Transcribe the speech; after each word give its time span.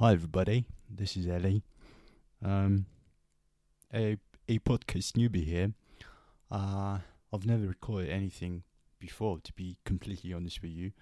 Hi 0.00 0.12
everybody, 0.12 0.64
this 0.88 1.16
is 1.16 1.26
Ellie. 1.26 1.64
Um, 2.44 2.86
a 3.92 4.16
a 4.48 4.60
podcast 4.60 5.14
newbie 5.14 5.44
here. 5.44 5.72
Uh, 6.52 6.98
I've 7.32 7.44
never 7.44 7.66
recorded 7.66 8.08
anything 8.08 8.62
before, 9.00 9.40
to 9.40 9.52
be 9.54 9.76
completely 9.84 10.32
honest 10.32 10.62
with 10.62 10.70
you. 10.70 10.92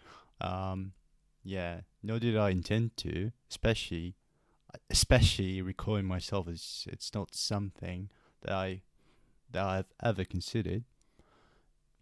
Um, 0.40 0.92
yeah, 1.44 1.82
nor 2.02 2.18
did 2.18 2.38
I 2.38 2.48
intend 2.48 2.96
to, 2.96 3.32
especially 3.50 4.14
especially 4.88 5.60
recording 5.60 6.06
myself 6.06 6.48
is 6.48 6.86
it's 6.90 7.12
not 7.12 7.34
something 7.34 8.08
that 8.40 8.52
I 8.52 8.80
that 9.50 9.62
I've 9.62 9.92
ever 10.02 10.24
considered. 10.24 10.84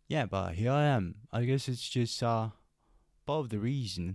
Yeah, 0.07 0.27
but 0.27 0.55
here 0.55 0.71
I 0.71 0.85
am. 0.85 1.17
I 1.33 1.45
guess 1.45 1.67
it's 1.67 1.89
just 1.89 2.23
uh 2.23 2.51
part 3.27 3.41
of 3.41 3.49
the 3.49 3.59
reason 3.59 4.15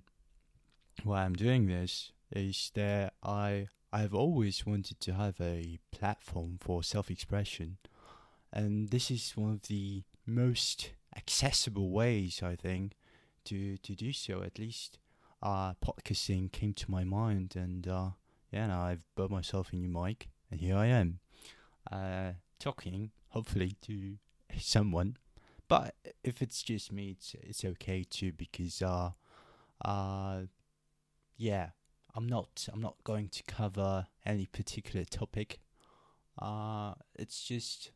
why 1.04 1.26
I'm 1.26 1.36
doing 1.36 1.68
this 1.68 2.14
is 2.32 2.72
that 2.76 3.14
I 3.24 3.68
I've 3.92 4.14
always 4.14 4.66
wanted 4.66 5.00
to 5.02 5.14
have 5.14 5.36
a 5.42 5.80
platform 5.92 6.58
for 6.60 6.84
self-expression, 6.84 7.78
and 8.54 8.90
this 8.90 9.10
is 9.10 9.32
one 9.36 9.54
of 9.54 9.64
the 9.64 10.04
most 10.26 10.92
accessible 11.16 11.90
ways 11.90 12.42
I 12.44 12.56
think 12.56 12.94
to 13.46 13.78
to 13.78 13.96
do 13.96 14.14
so. 14.14 14.44
At 14.44 14.60
least, 14.60 15.00
uh, 15.42 15.74
podcasting 15.76 16.52
came 16.52 16.74
to 16.74 16.92
my 16.92 17.04
mind, 17.04 17.56
and 17.56 17.88
uh, 17.88 18.10
yeah, 18.52 18.68
now 18.68 18.84
I've 18.84 19.04
bought 19.16 19.32
myself 19.32 19.74
a 19.74 19.76
new 19.76 19.90
mic, 19.90 20.30
and 20.52 20.60
here 20.60 20.76
I 20.76 20.88
am, 20.88 21.20
uh, 21.92 22.34
talking 22.60 23.12
hopefully 23.30 23.76
to 23.84 24.18
someone. 24.60 25.18
But 25.68 25.96
if 26.24 26.42
it's 26.42 26.64
just 26.64 26.92
me, 26.92 27.12
it's 27.12 27.36
it's 27.42 27.64
okay 27.64 28.04
too 28.04 28.34
because 28.34 28.82
uh, 28.82 29.12
uh, 29.84 30.42
yeah, 31.38 31.70
I'm 32.20 32.28
not 32.28 32.68
I'm 32.74 32.82
not 32.82 33.02
going 33.06 33.30
to 33.30 33.44
cover 33.44 34.08
any 34.26 34.46
particular 34.46 35.06
topic. 35.06 35.62
Uh, 36.38 36.96
it's 37.16 37.42
just, 37.46 37.92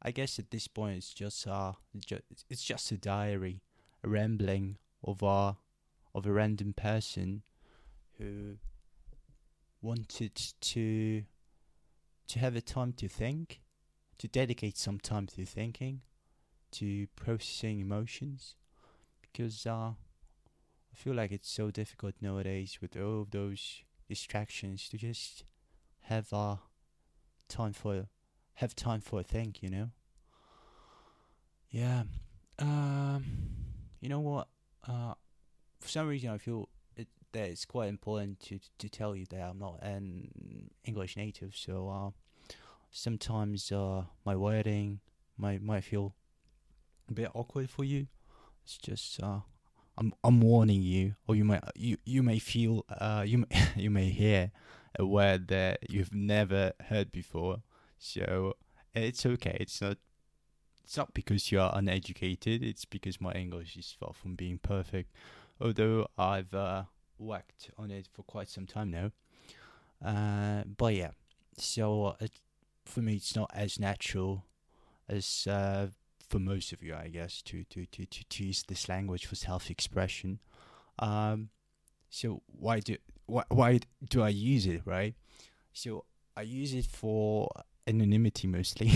I 0.00 0.12
guess 0.12 0.38
at 0.38 0.50
this 0.50 0.66
point 0.66 0.96
it's 0.96 1.12
just 1.12 1.46
uh, 1.46 1.72
it's 2.48 2.64
just 2.64 2.90
a 2.90 2.96
diary, 2.96 3.60
a 4.02 4.08
rambling 4.08 4.78
of 5.04 5.22
a 5.22 5.58
of 6.14 6.24
a 6.24 6.32
random 6.32 6.72
person 6.72 7.42
who 8.16 8.56
wanted 9.82 10.34
to 10.62 11.24
to 12.28 12.38
have 12.38 12.56
a 12.56 12.62
time 12.62 12.94
to 12.94 13.08
think, 13.08 13.60
to 14.16 14.26
dedicate 14.26 14.78
some 14.78 14.98
time 14.98 15.26
to 15.26 15.44
thinking, 15.44 16.00
to 16.72 17.06
processing 17.14 17.80
emotions, 17.80 18.56
because 19.20 19.66
uh, 19.66 19.90
I 20.92 20.96
feel 20.96 21.14
like 21.14 21.30
it's 21.32 21.50
so 21.50 21.70
difficult 21.70 22.14
nowadays 22.20 22.78
with 22.80 22.96
all 22.96 23.22
of 23.22 23.30
those 23.30 23.82
distractions 24.08 24.88
to 24.88 24.96
just 24.96 25.44
have 26.02 26.32
uh 26.32 26.56
time 27.48 27.72
for 27.72 28.06
have 28.54 28.74
time 28.74 29.00
for 29.00 29.20
a 29.20 29.22
think, 29.22 29.62
you 29.62 29.70
know. 29.70 29.90
Yeah. 31.70 32.04
Um. 32.58 33.24
You 34.00 34.08
know 34.08 34.20
what? 34.20 34.48
Uh, 34.86 35.14
for 35.80 35.88
some 35.88 36.08
reason 36.08 36.30
I 36.30 36.38
feel 36.38 36.68
it, 36.96 37.08
that 37.32 37.48
it's 37.50 37.64
quite 37.64 37.88
important 37.88 38.40
to 38.40 38.58
to 38.78 38.88
tell 38.88 39.14
you 39.14 39.26
that 39.30 39.40
I'm 39.40 39.58
not 39.58 39.78
an 39.82 40.70
English 40.84 41.16
native, 41.16 41.54
so 41.54 41.88
uh, 41.88 42.10
sometimes 42.90 43.70
uh 43.70 44.04
my 44.24 44.34
wording 44.34 45.00
might 45.36 45.62
might 45.62 45.84
feel 45.84 46.14
a 47.08 47.12
bit 47.12 47.30
awkward 47.34 47.70
for 47.70 47.84
you. 47.84 48.06
It's 48.64 48.78
just 48.78 49.22
uh 49.22 49.40
I'm 49.98 50.14
I'm 50.22 50.40
warning 50.40 50.82
you, 50.82 51.16
or 51.26 51.34
you 51.34 51.44
might 51.44 51.62
you 51.74 51.98
you 52.04 52.22
may 52.22 52.38
feel 52.38 52.84
uh 52.88 53.24
you 53.26 53.38
may, 53.38 53.46
you 53.76 53.90
may 53.90 54.08
hear 54.10 54.52
a 54.98 55.04
word 55.04 55.48
that 55.48 55.90
you've 55.90 56.14
never 56.14 56.72
heard 56.88 57.10
before. 57.12 57.62
So 57.98 58.54
it's 58.94 59.26
okay. 59.26 59.56
It's 59.60 59.80
not 59.82 59.98
it's 60.84 60.96
not 60.96 61.12
because 61.12 61.52
you 61.52 61.60
are 61.60 61.72
uneducated. 61.74 62.62
It's 62.62 62.84
because 62.84 63.20
my 63.20 63.32
English 63.32 63.76
is 63.76 63.94
far 63.98 64.12
from 64.14 64.36
being 64.36 64.58
perfect. 64.58 65.12
Although 65.60 66.06
I've 66.16 66.54
uh, 66.54 66.84
worked 67.18 67.70
on 67.76 67.90
it 67.90 68.08
for 68.10 68.22
quite 68.22 68.48
some 68.48 68.66
time 68.66 68.90
now. 68.90 69.10
Uh, 70.02 70.62
but 70.64 70.94
yeah, 70.94 71.10
so 71.56 72.16
it, 72.20 72.30
for 72.84 73.00
me, 73.00 73.16
it's 73.16 73.34
not 73.34 73.50
as 73.52 73.78
natural 73.78 74.44
as 75.08 75.46
uh, 75.50 75.88
for 76.28 76.38
most 76.38 76.72
of 76.72 76.82
you, 76.82 76.94
I 76.94 77.08
guess, 77.08 77.42
to 77.42 77.64
to 77.64 77.86
to 77.86 78.06
to, 78.06 78.24
to 78.24 78.44
use 78.44 78.62
this 78.66 78.88
language 78.88 79.26
for 79.26 79.34
self-expression. 79.34 80.40
Um, 80.98 81.50
so 82.10 82.42
why 82.46 82.80
do 82.80 82.96
why 83.26 83.44
why 83.48 83.80
do 84.08 84.22
I 84.22 84.28
use 84.30 84.66
it, 84.66 84.82
right? 84.84 85.14
So 85.72 86.04
I 86.36 86.42
use 86.42 86.74
it 86.74 86.86
for 86.86 87.48
anonymity 87.86 88.46
mostly. 88.46 88.90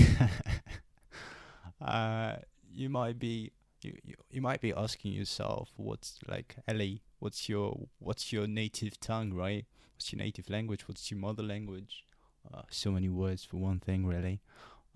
uh, 1.81 2.37
you 2.71 2.88
might 2.88 3.19
be 3.19 3.53
you, 3.82 3.97
you 4.04 4.15
you 4.31 4.41
might 4.41 4.60
be 4.60 4.72
asking 4.72 5.12
yourself, 5.12 5.71
what's 5.76 6.19
like 6.28 6.56
Ellie? 6.69 7.03
What's 7.19 7.48
your 7.48 7.88
what's 7.98 8.32
your 8.32 8.47
native 8.47 8.98
tongue, 9.00 9.32
right? 9.32 9.66
What's 9.94 10.12
your 10.12 10.19
native 10.19 10.50
language? 10.50 10.88
What's 10.88 11.10
your 11.10 11.21
mother 11.21 11.42
language? 11.42 12.04
Uh, 12.53 12.62
so 12.71 12.91
many 12.91 13.09
words 13.09 13.44
for 13.44 13.59
one 13.59 13.78
thing, 13.78 14.04
really. 14.04 14.41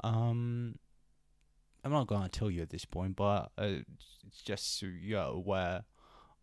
Um, 0.03 0.77
I'm 1.87 1.93
not 1.93 2.09
gonna 2.09 2.29
tell 2.29 2.51
you 2.51 2.63
at 2.63 2.71
this 2.71 2.85
point, 2.85 3.15
but 3.15 3.53
uh, 3.57 3.75
just 4.45 4.81
so 4.81 4.87
you're 4.87 5.21
aware. 5.21 5.85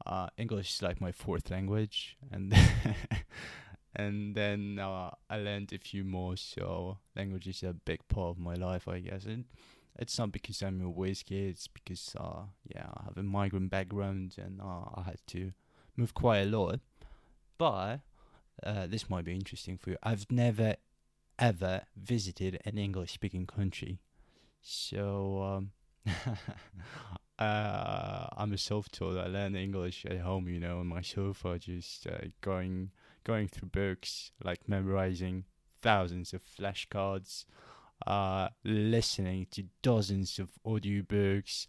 Uh, 0.05 0.27
English 0.37 0.75
is 0.75 0.81
like 0.81 1.01
my 1.01 1.11
fourth 1.11 1.51
language, 1.51 2.15
and 2.31 2.55
and 3.95 4.35
then 4.35 4.79
uh, 4.79 5.11
I 5.29 5.39
learned 5.39 5.73
a 5.73 5.79
few 5.79 6.05
more. 6.05 6.37
So 6.37 6.99
language 7.13 7.47
is 7.47 7.61
a 7.61 7.73
big 7.73 8.07
part 8.07 8.29
of 8.29 8.39
my 8.39 8.53
life, 8.53 8.87
I 8.87 8.99
guess. 8.99 9.25
And 9.25 9.43
it's 9.99 10.17
not 10.17 10.31
because 10.31 10.63
I'm 10.63 10.79
a 10.81 10.89
whiz 10.89 11.23
kid. 11.23 11.49
It's 11.49 11.67
because 11.67 12.15
uh, 12.17 12.43
yeah, 12.73 12.85
I 12.95 13.03
have 13.03 13.17
a 13.17 13.23
migrant 13.23 13.69
background, 13.69 14.35
and 14.37 14.61
uh, 14.61 14.85
I 14.95 15.03
had 15.03 15.19
to 15.27 15.51
move 15.97 16.13
quite 16.13 16.43
a 16.43 16.45
lot. 16.45 16.79
But 17.57 17.99
uh, 18.65 18.87
this 18.87 19.09
might 19.09 19.25
be 19.25 19.35
interesting 19.35 19.77
for 19.77 19.89
you. 19.89 19.97
I've 20.01 20.25
never 20.31 20.77
ever 21.37 21.81
visited 21.97 22.61
an 22.63 22.77
English 22.77 23.11
speaking 23.11 23.45
country. 23.45 23.99
So 24.63 25.43
um, 25.43 25.71
uh, 27.37 28.27
I'm 28.35 28.53
a 28.53 28.57
self-taught. 28.57 29.17
I 29.17 29.27
learn 29.27 29.55
English 29.55 30.05
at 30.05 30.19
home, 30.19 30.47
you 30.47 30.59
know, 30.59 30.79
on 30.79 30.87
my 30.87 31.01
sofa, 31.01 31.59
just 31.59 32.07
uh, 32.07 32.27
going 32.41 32.91
going 33.25 33.49
through 33.49 33.69
books, 33.69 34.31
like 34.43 34.67
memorizing 34.67 35.43
thousands 35.81 36.33
of 36.33 36.41
flashcards, 36.43 37.45
uh, 38.07 38.49
listening 38.63 39.47
to 39.51 39.63
dozens 39.81 40.39
of 40.39 40.49
audiobooks, 40.65 41.67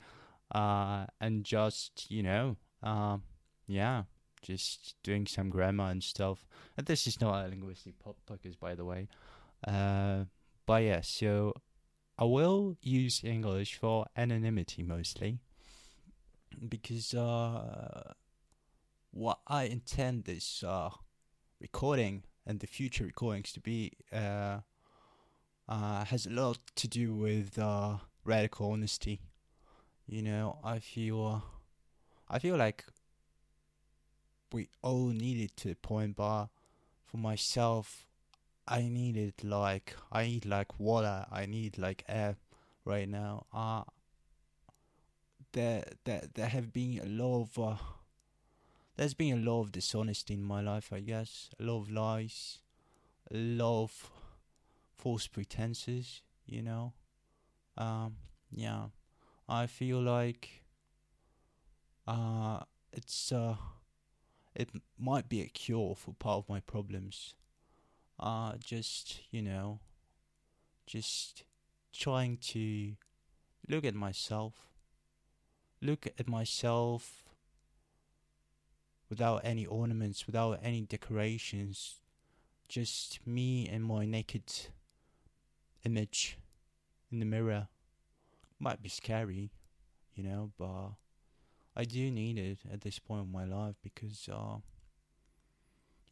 uh, 0.55 1.06
and 1.21 1.44
just 1.44 2.09
you 2.11 2.22
know, 2.22 2.56
uh, 2.82 3.19
yeah, 3.66 4.05
just 4.41 4.94
doing 5.03 5.26
some 5.26 5.50
grammar 5.50 5.91
and 5.91 6.03
stuff. 6.03 6.47
And 6.76 6.87
this 6.87 7.09
is 7.09 7.21
not 7.21 7.44
a 7.44 7.49
linguistic 7.49 7.94
podcast, 7.99 8.61
by 8.61 8.76
the 8.76 8.84
way. 8.84 9.09
Uh, 9.66 10.25
but 10.66 10.82
yeah, 10.82 11.00
so 11.00 11.55
I 12.16 12.25
will 12.25 12.76
use 12.80 13.25
English 13.25 13.75
for 13.75 14.06
anonymity 14.16 14.82
mostly 14.82 15.38
because 16.69 17.12
uh, 17.12 18.12
what 19.10 19.41
I 19.48 19.64
intend 19.64 20.25
this 20.25 20.62
uh, 20.62 20.91
recording 21.60 22.22
and 22.47 22.60
the 22.60 22.66
future 22.69 23.04
recordings 23.04 23.52
to 23.52 23.60
be 23.60 23.92
uh, 24.12 24.60
uh, 25.69 26.04
has 26.04 26.26
a 26.26 26.30
lot 26.30 26.58
to 26.76 26.86
do 26.86 27.14
with 27.14 27.58
uh, 27.58 27.97
radical 28.25 28.70
honesty. 28.70 29.20
You 30.06 30.22
know, 30.22 30.58
I 30.62 30.78
feel 30.78 31.42
I 32.28 32.38
feel 32.38 32.56
like 32.56 32.84
we 34.52 34.69
all 34.82 35.08
need 35.08 35.41
it 35.41 35.56
to 35.58 35.75
point, 35.75 36.16
but 36.16 36.46
for 37.06 37.16
myself, 37.16 38.06
I 38.66 38.82
need 38.82 39.16
it 39.16 39.44
like 39.44 39.94
I 40.11 40.26
need 40.26 40.46
like 40.46 40.78
water. 40.78 41.26
I 41.31 41.46
need 41.46 41.78
like 41.78 42.05
air 42.08 42.37
right 42.84 43.08
now. 43.08 43.46
Uh 43.52 43.84
there 45.52 45.84
there 46.05 46.22
there 46.34 46.49
have 46.49 46.72
been 46.72 47.00
a 47.02 47.06
lot 47.06 47.43
of 47.43 47.58
uh, 47.58 47.76
there's 48.96 49.14
been 49.14 49.38
a 49.38 49.50
lot 49.50 49.62
of 49.62 49.72
dishonesty 49.72 50.34
in 50.34 50.43
my 50.43 50.61
life. 50.61 50.93
I 50.93 51.00
guess 51.00 51.50
a 51.61 51.62
lot 51.64 51.82
of 51.82 51.90
lies, 51.90 52.58
a 53.31 53.37
lot 53.37 53.84
of 53.84 54.11
false 54.96 55.26
pretenses. 55.26 56.22
You 56.46 56.62
know, 56.62 56.93
um, 57.78 58.16
yeah. 58.50 58.87
I 59.49 59.66
feel 59.66 60.00
like 60.00 60.62
uh 62.06 62.61
it's 62.93 63.32
uh 63.32 63.56
it 64.55 64.70
might 64.99 65.28
be 65.28 65.40
a 65.40 65.46
cure 65.46 65.94
for 65.94 66.14
part 66.14 66.38
of 66.38 66.49
my 66.49 66.61
problems 66.61 67.34
uh, 68.19 68.52
just, 68.62 69.20
you 69.31 69.43
know, 69.43 69.81
just 70.87 71.44
trying 71.93 72.37
to 72.38 72.94
look 73.69 73.84
at 73.84 73.94
myself, 73.94 74.66
look 75.81 76.06
at 76.19 76.28
myself 76.28 77.25
without 79.08 79.40
any 79.44 79.66
ornaments, 79.66 80.26
without 80.26 80.58
any 80.62 80.82
decorations, 80.82 82.00
just 82.69 83.20
me 83.26 83.69
and 83.69 83.84
my 83.84 84.05
naked 84.05 84.44
image 85.84 86.38
in 87.11 87.19
the 87.20 87.26
mirror. 87.26 87.69
Might 88.58 88.82
be 88.82 88.88
scary, 88.88 89.50
you 90.14 90.25
know, 90.25 90.52
but 90.58 90.93
I 91.76 91.84
do 91.84 92.11
need 92.11 92.38
it 92.38 92.58
at 92.72 92.81
this 92.81 92.99
point 92.99 93.22
of 93.22 93.28
my 93.28 93.44
life 93.44 93.75
because, 93.82 94.28
uh, 94.32 94.58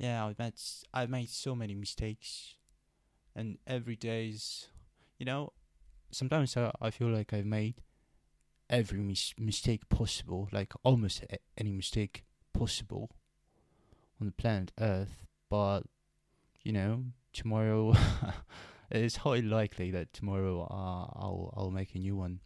yeah, 0.02 0.26
I've 0.26 0.38
made 0.38 0.54
I've 0.92 1.10
made 1.10 1.28
so 1.30 1.54
many 1.54 1.74
mistakes, 1.74 2.56
and 3.36 3.58
every 3.68 3.94
day's, 3.94 4.68
you 5.18 5.24
know, 5.24 5.52
sometimes 6.10 6.56
I, 6.56 6.72
I 6.80 6.90
feel 6.90 7.08
like 7.08 7.32
I've 7.32 7.46
made 7.46 7.76
every 8.68 8.98
mis- 9.00 9.34
mistake 9.38 9.88
possible, 9.88 10.48
like 10.50 10.72
almost 10.82 11.22
a- 11.30 11.38
any 11.56 11.72
mistake 11.72 12.24
possible 12.52 13.10
on 14.20 14.26
the 14.26 14.32
planet 14.32 14.72
Earth. 14.80 15.24
But 15.48 15.82
you 16.64 16.72
know, 16.72 17.04
tomorrow 17.32 17.94
it's 18.90 19.16
highly 19.16 19.42
likely 19.42 19.92
that 19.92 20.12
tomorrow 20.12 20.62
uh, 20.62 21.06
I'll 21.16 21.54
I'll 21.56 21.70
make 21.70 21.94
a 21.94 21.98
new 21.98 22.16
one. 22.16 22.40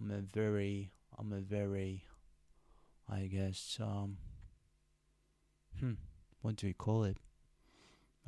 I'm 0.00 0.10
a 0.10 0.20
very 0.20 0.92
I'm 1.18 1.34
a 1.34 1.40
very 1.40 2.04
I 3.10 3.26
guess 3.26 3.78
um 3.80 4.16
hmm 5.78 5.92
what 6.46 6.54
do 6.54 6.68
we 6.68 6.72
call 6.72 7.02
it? 7.02 7.16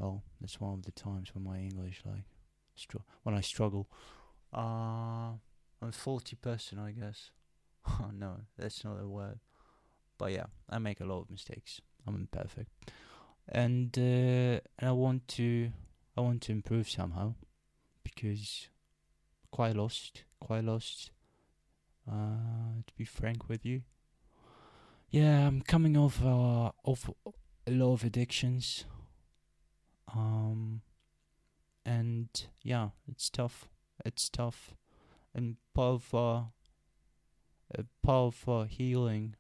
Oh, 0.02 0.22
that's 0.40 0.60
one 0.60 0.74
of 0.74 0.82
the 0.82 0.90
times 0.90 1.32
when 1.32 1.44
my 1.44 1.58
English 1.58 2.02
like 2.04 2.24
str- 2.74 3.06
when 3.22 3.34
I 3.36 3.40
struggle. 3.40 3.88
Uh 4.52 5.38
I'm 5.80 5.92
faulty 5.92 6.34
person, 6.34 6.78
I 6.80 6.90
guess. 6.90 7.30
Oh 8.00 8.10
no, 8.12 8.40
that's 8.58 8.84
not 8.84 9.00
a 9.00 9.06
word. 9.06 9.38
But 10.18 10.32
yeah, 10.32 10.46
I 10.68 10.78
make 10.78 11.00
a 11.00 11.04
lot 11.04 11.20
of 11.20 11.30
mistakes. 11.30 11.80
I'm 12.06 12.16
imperfect, 12.16 12.70
and 13.48 13.96
uh, 13.96 14.60
and 14.78 14.88
I 14.92 14.92
want 14.92 15.28
to 15.38 15.70
I 16.16 16.20
want 16.20 16.42
to 16.42 16.52
improve 16.52 16.90
somehow 16.90 17.34
because 18.02 18.68
quite 19.52 19.76
lost, 19.76 20.24
quite 20.40 20.64
lost. 20.64 21.12
Uh, 22.10 22.82
to 22.86 22.94
be 22.96 23.04
frank 23.04 23.48
with 23.48 23.64
you, 23.64 23.82
yeah, 25.10 25.46
I'm 25.46 25.62
coming 25.62 25.96
off 25.96 26.22
uh, 26.22 26.70
off 26.84 27.08
a 27.68 27.70
lot 27.70 27.92
of 27.92 28.04
addictions. 28.04 28.84
Um, 30.14 30.82
and 31.84 32.28
yeah, 32.62 32.88
it's 33.10 33.28
tough. 33.30 33.68
It's 34.04 34.28
tough 34.28 34.74
and 35.34 35.56
part 35.74 36.02
of 36.02 36.14
uh, 36.14 36.42
part 38.02 38.34
of 38.34 38.48
uh, 38.48 38.62
healing, 38.64 39.34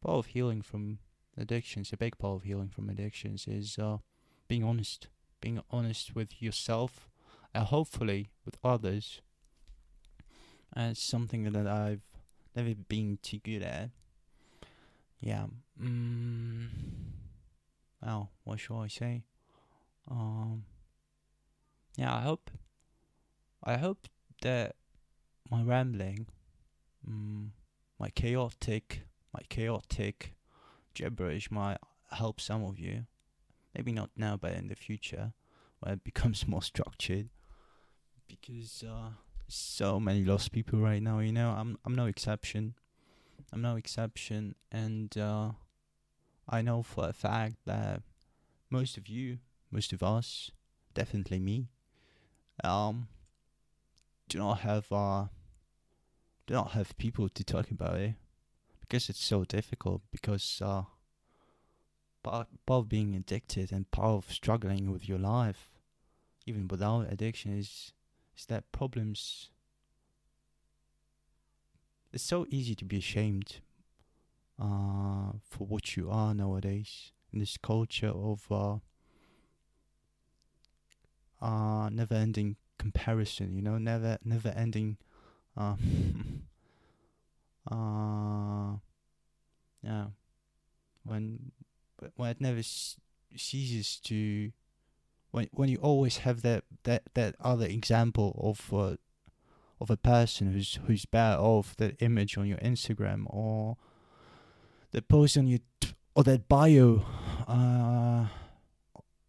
part 0.00 0.18
of 0.18 0.26
healing 0.26 0.62
from 0.62 0.98
addictions, 1.36 1.92
a 1.92 1.96
big 1.96 2.16
part 2.18 2.36
of 2.36 2.42
healing 2.44 2.68
from 2.68 2.88
addictions 2.88 3.46
is 3.48 3.78
uh, 3.78 3.98
being 4.48 4.64
honest, 4.64 5.08
being 5.40 5.60
honest 5.70 6.14
with 6.14 6.40
yourself, 6.40 7.10
and 7.54 7.64
hopefully 7.66 8.30
with 8.44 8.56
others. 8.64 9.20
And 10.72 10.92
it's 10.92 11.02
something 11.02 11.44
that 11.52 11.66
I've 11.66 12.02
never 12.56 12.74
been 12.74 13.18
too 13.22 13.38
good 13.38 13.62
at. 13.62 13.90
Yeah. 15.20 15.46
Mm, 15.80 16.68
well, 18.04 18.30
what 18.44 18.60
shall 18.60 18.80
I 18.80 18.88
say? 18.88 19.24
Um. 20.10 20.64
Yeah, 21.96 22.14
I 22.14 22.22
hope. 22.22 22.50
I 23.62 23.76
hope 23.76 24.08
that 24.42 24.74
my 25.50 25.62
rambling, 25.62 26.26
mm, 27.08 27.50
my 27.98 28.10
chaotic, 28.10 29.02
my 29.32 29.40
chaotic 29.48 30.34
gibberish 30.92 31.50
might 31.50 31.78
help 32.10 32.40
some 32.40 32.64
of 32.64 32.78
you. 32.78 33.06
Maybe 33.74 33.92
not 33.92 34.10
now, 34.16 34.36
but 34.36 34.52
in 34.52 34.68
the 34.68 34.74
future, 34.74 35.32
when 35.80 35.94
it 35.94 36.04
becomes 36.10 36.46
more 36.46 36.62
structured. 36.62 37.30
Because 38.28 38.84
uh, 38.86 39.10
so 39.48 40.00
many 40.00 40.24
lost 40.24 40.52
people 40.52 40.78
right 40.78 41.02
now. 41.02 41.20
You 41.20 41.32
know, 41.32 41.50
I'm 41.50 41.78
I'm 41.84 41.94
no 41.94 42.06
exception. 42.06 42.74
I'm 43.52 43.62
no 43.62 43.76
exception, 43.76 44.56
and 44.72 45.16
uh, 45.16 45.50
I 46.48 46.62
know 46.62 46.82
for 46.82 47.08
a 47.08 47.12
fact 47.12 47.56
that 47.66 48.02
most 48.70 48.96
of 48.96 49.08
you, 49.08 49.38
most 49.70 49.92
of 49.92 50.02
us, 50.02 50.50
definitely 50.94 51.38
me, 51.38 51.68
um, 52.62 53.08
do 54.28 54.38
not 54.38 54.60
have 54.60 54.90
uh 54.90 55.26
do 56.46 56.54
not 56.54 56.72
have 56.72 56.96
people 56.96 57.28
to 57.28 57.44
talk 57.44 57.70
about 57.70 57.96
it 57.96 58.14
because 58.80 59.08
it's 59.08 59.22
so 59.22 59.44
difficult 59.44 60.02
because 60.12 60.60
uh 60.62 60.82
part, 62.22 62.48
part 62.66 62.78
of 62.84 62.88
being 62.88 63.14
addicted 63.14 63.72
and 63.72 63.90
part 63.90 64.24
of 64.24 64.32
struggling 64.32 64.90
with 64.90 65.08
your 65.08 65.18
life 65.18 65.70
even 66.46 66.68
without 66.68 67.12
addiction 67.12 67.56
is 67.56 67.92
is 68.36 68.46
that 68.46 68.70
problems 68.72 69.50
it's 72.12 72.24
so 72.24 72.46
easy 72.50 72.74
to 72.74 72.84
be 72.84 72.98
ashamed 72.98 73.60
uh 74.60 75.32
for 75.42 75.66
what 75.66 75.96
you 75.96 76.08
are 76.10 76.34
nowadays 76.34 77.12
in 77.32 77.40
this 77.40 77.56
culture 77.56 78.12
of 78.14 78.46
uh 78.50 78.76
uh 81.44 81.88
never 81.90 82.14
ending 82.14 82.56
comparison, 82.78 83.54
you 83.54 83.62
know, 83.62 83.78
never 83.78 84.18
never 84.24 84.48
ending 84.50 84.96
uh, 85.56 85.76
uh 87.70 88.76
yeah. 89.82 90.06
When 91.04 91.52
when 92.16 92.30
it 92.30 92.40
never 92.40 92.62
ceases 92.62 94.00
to 94.04 94.52
when 95.30 95.48
when 95.52 95.68
you 95.68 95.78
always 95.78 96.18
have 96.18 96.42
that 96.42 96.64
that 96.84 97.02
that 97.14 97.34
other 97.40 97.66
example 97.66 98.38
of 98.42 98.72
uh, 98.72 98.96
of 99.80 99.90
a 99.90 99.96
person 99.96 100.52
who's 100.52 100.78
who's 100.86 101.04
better 101.04 101.40
off 101.40 101.76
that 101.76 102.00
image 102.00 102.38
on 102.38 102.46
your 102.46 102.58
Instagram 102.58 103.24
or 103.26 103.76
the 104.94 105.02
post 105.02 105.36
on 105.36 105.48
your 105.48 105.58
t- 105.80 105.92
or 106.14 106.22
that 106.22 106.48
bio 106.48 107.04
uh, 107.48 108.26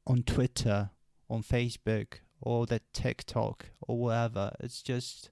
on 0.05 0.23
Twitter 0.23 0.91
on 1.27 1.41
Facebook 1.41 2.19
or 2.39 2.67
that 2.67 2.83
TikTok 2.93 3.65
or 3.81 3.97
whatever. 3.97 4.51
It's 4.59 4.83
just 4.83 5.31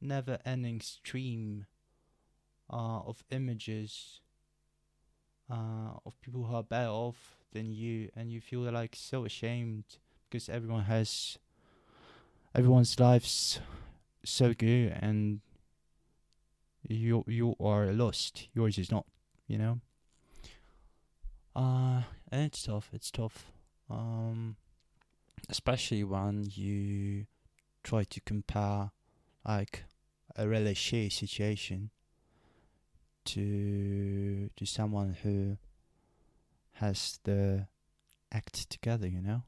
never 0.00 0.38
ending 0.44 0.80
stream 0.80 1.66
uh, 2.68 3.00
of 3.06 3.22
images 3.30 4.20
uh, 5.48 5.94
of 6.04 6.20
people 6.20 6.44
who 6.44 6.54
are 6.54 6.64
better 6.64 6.90
off 6.90 7.36
than 7.52 7.72
you, 7.72 8.08
and 8.16 8.30
you 8.32 8.40
feel 8.40 8.60
like 8.60 8.96
so 8.96 9.24
ashamed 9.24 9.84
because 10.28 10.48
everyone 10.48 10.84
has 10.84 11.38
everyone's 12.54 12.98
lives 12.98 13.60
so 14.24 14.52
good, 14.52 14.96
and 15.00 15.40
you 16.88 17.24
you 17.28 17.54
are 17.60 17.92
lost. 17.92 18.48
Yours 18.52 18.76
is 18.78 18.90
not, 18.90 19.06
you 19.50 19.58
know. 19.58 19.80
Uh, 21.56 22.02
and 22.30 22.42
it's 22.46 22.62
tough. 22.62 22.88
It's 22.92 23.10
tough. 23.10 23.50
Um, 23.90 24.56
especially 25.48 26.04
when 26.04 26.46
you 26.54 27.26
try 27.82 28.04
to 28.04 28.20
compare 28.20 28.92
like 29.44 29.84
a 30.36 30.46
really 30.46 30.74
shitty 30.74 31.12
situation 31.12 31.90
to 33.24 34.48
to 34.54 34.64
someone 34.64 35.16
who 35.22 35.56
has 36.74 37.18
the 37.24 37.66
act 38.30 38.70
together, 38.70 39.08
you 39.08 39.20
know. 39.20 39.42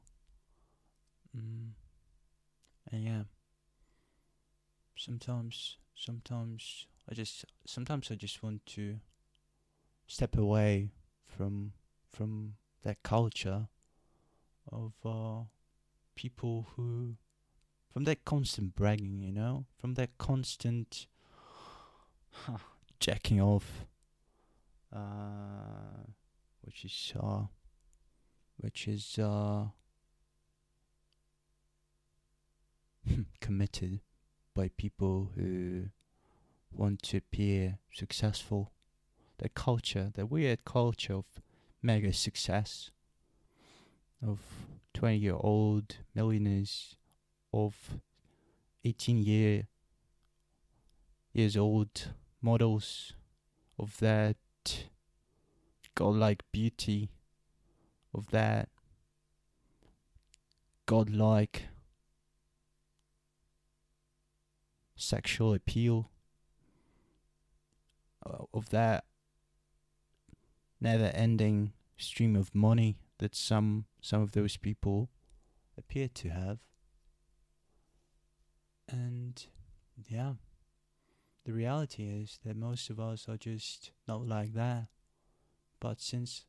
Mm. 1.35 1.69
And 2.91 3.03
yeah, 3.03 3.23
sometimes, 4.97 5.77
sometimes 5.95 6.85
I 7.09 7.15
just, 7.15 7.45
sometimes 7.65 8.11
I 8.11 8.15
just 8.15 8.43
want 8.43 8.65
to 8.67 8.99
step 10.13 10.37
away 10.37 10.91
from 11.25 11.73
from 12.07 12.53
that 12.83 13.01
culture 13.01 13.67
of 14.71 14.93
uh, 15.03 15.41
people 16.15 16.67
who 16.75 17.15
from 17.91 18.03
that 18.03 18.23
constant 18.23 18.75
bragging, 18.75 19.21
you 19.21 19.31
know, 19.31 19.65
from 19.75 19.95
that 19.95 20.15
constant 20.19 21.07
jacking 22.99 23.41
off, 23.41 23.87
uh, 24.95 26.05
which 26.61 26.85
is 26.85 27.13
uh, 27.19 27.45
which 28.57 28.87
is 28.87 29.17
uh, 29.17 29.65
committed 33.41 33.99
by 34.53 34.69
people 34.77 35.31
who 35.35 35.85
want 36.71 37.01
to 37.01 37.17
appear 37.17 37.79
successful. 37.91 38.72
The 39.43 39.49
culture, 39.49 40.09
the 40.13 40.25
weird 40.25 40.63
culture 40.63 41.15
of 41.15 41.25
mega 41.81 42.13
success, 42.13 42.91
of 44.25 44.39
20 44.93 45.17
year 45.17 45.35
old 45.37 45.97
millionaires 46.15 46.95
of 47.51 47.99
18 48.85 49.17
year 49.17 49.67
years 51.33 51.57
old 51.57 52.13
models 52.41 53.11
of 53.77 53.97
that 53.99 54.37
godlike 55.93 56.43
beauty 56.53 57.09
of 58.13 58.31
that 58.31 58.69
godlike 60.85 61.63
sexual 64.95 65.53
appeal 65.53 66.09
uh, 68.25 68.45
of 68.53 68.69
that 68.69 69.03
never 70.83 71.05
ending 71.05 71.73
stream 71.97 72.35
of 72.35 72.53
money 72.53 72.97
that 73.19 73.35
some 73.35 73.85
some 74.01 74.21
of 74.21 74.33
those 74.33 74.57
people 74.57 75.09
appear 75.77 76.07
to 76.09 76.29
have. 76.29 76.59
And 78.89 79.43
yeah 80.09 80.33
the 81.45 81.53
reality 81.53 82.03
is 82.03 82.39
that 82.45 82.55
most 82.55 82.89
of 82.89 82.99
us 82.99 83.27
are 83.27 83.37
just 83.37 83.91
not 84.07 84.25
like 84.27 84.53
that. 84.53 84.87
But 85.79 85.99
since 85.99 86.45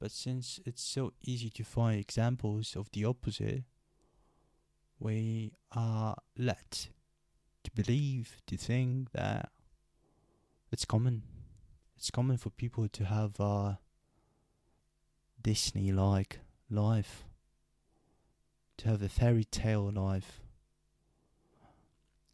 but 0.00 0.10
since 0.10 0.60
it's 0.64 0.82
so 0.82 1.12
easy 1.22 1.50
to 1.50 1.64
find 1.64 1.98
examples 1.98 2.76
of 2.76 2.88
the 2.92 3.04
opposite 3.04 3.64
we 5.00 5.52
are 5.72 6.16
led 6.36 6.70
to 7.64 7.70
believe 7.74 8.36
to 8.46 8.56
think 8.56 9.10
that 9.12 9.50
it's 10.70 10.84
common 10.84 11.22
it's 11.98 12.12
common 12.12 12.36
for 12.36 12.50
people 12.50 12.86
to 12.86 13.04
have 13.06 13.40
uh, 13.40 13.44
a 13.44 13.78
Disney 15.42 15.90
like 15.90 16.38
life, 16.70 17.24
to 18.76 18.88
have 18.88 19.02
a 19.02 19.08
fairy 19.08 19.42
tale 19.42 19.90
life. 19.90 20.40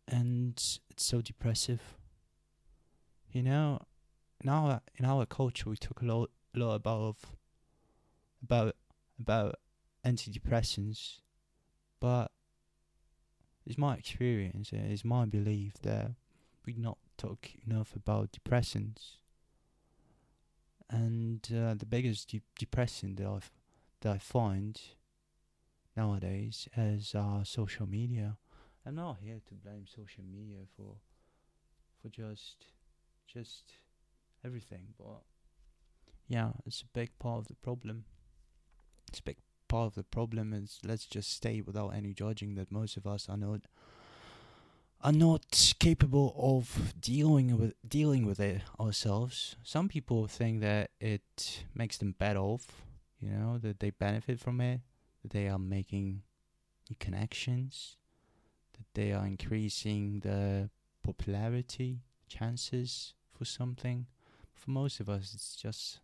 And 0.06 0.52
it's 0.90 1.02
so 1.02 1.22
depressive. 1.22 1.80
You 3.32 3.42
know, 3.42 3.80
in 4.42 4.50
our 4.50 4.82
in 4.98 5.06
our 5.06 5.24
culture, 5.24 5.70
we 5.70 5.76
talk 5.76 6.02
a 6.02 6.04
lot, 6.04 6.30
a 6.54 6.58
lot 6.58 6.74
about 6.74 7.16
about 8.42 8.76
about 9.18 9.54
antidepressants, 10.04 11.20
but 12.00 12.30
it's 13.64 13.78
my 13.78 13.94
experience, 13.94 14.72
it's 14.74 15.06
my 15.06 15.24
belief 15.24 15.72
that 15.80 16.10
we 16.66 16.74
not 16.74 16.98
talk 17.16 17.48
enough 17.66 17.96
about 17.96 18.30
depressants 18.30 19.16
and 20.90 21.46
uh, 21.52 21.74
the 21.74 21.86
biggest 21.86 22.28
de- 22.28 22.42
depressing 22.58 23.16
that 23.16 23.26
I 23.26 23.40
that 24.00 24.12
I 24.14 24.18
find 24.18 24.80
nowadays 25.96 26.68
is 26.76 27.14
uh, 27.14 27.44
social 27.44 27.86
media. 27.86 28.36
I'm 28.86 28.96
not 28.96 29.18
here 29.22 29.40
to 29.48 29.54
blame 29.54 29.86
social 29.86 30.24
media 30.24 30.58
for 30.76 30.96
for 32.00 32.08
just 32.08 32.66
just 33.26 33.72
everything, 34.44 34.94
but 34.98 35.22
yeah, 36.28 36.50
it's 36.66 36.82
a 36.82 36.86
big 36.92 37.18
part 37.18 37.38
of 37.38 37.48
the 37.48 37.54
problem. 37.54 38.04
It's 39.08 39.20
a 39.20 39.22
big 39.22 39.38
part 39.68 39.86
of 39.86 39.94
the 39.94 40.04
problem 40.04 40.52
is 40.52 40.78
let's 40.84 41.06
just 41.06 41.30
state 41.30 41.66
without 41.66 41.88
any 41.88 42.12
judging 42.12 42.54
that 42.54 42.70
most 42.70 42.96
of 42.96 43.06
us 43.06 43.28
are 43.28 43.36
not 43.36 43.62
are 45.04 45.12
not 45.12 45.74
capable 45.78 46.34
of 46.38 46.94
dealing 46.98 47.58
with 47.58 47.74
dealing 47.86 48.24
with 48.24 48.40
it 48.40 48.62
ourselves. 48.80 49.54
Some 49.62 49.86
people 49.86 50.26
think 50.26 50.62
that 50.62 50.92
it 50.98 51.64
makes 51.74 51.98
them 51.98 52.14
better 52.18 52.38
off, 52.38 52.86
you 53.20 53.28
know, 53.28 53.58
that 53.58 53.80
they 53.80 53.90
benefit 53.90 54.40
from 54.40 54.62
it, 54.62 54.80
that 55.22 55.32
they 55.32 55.46
are 55.46 55.58
making 55.58 56.22
new 56.88 56.96
connections, 56.98 57.98
that 58.72 58.86
they 58.94 59.12
are 59.12 59.26
increasing 59.26 60.20
the 60.20 60.70
popularity 61.02 62.00
chances 62.26 63.12
for 63.30 63.44
something. 63.44 64.06
For 64.54 64.70
most 64.70 65.00
of 65.00 65.10
us, 65.10 65.34
it's 65.34 65.54
just 65.54 66.00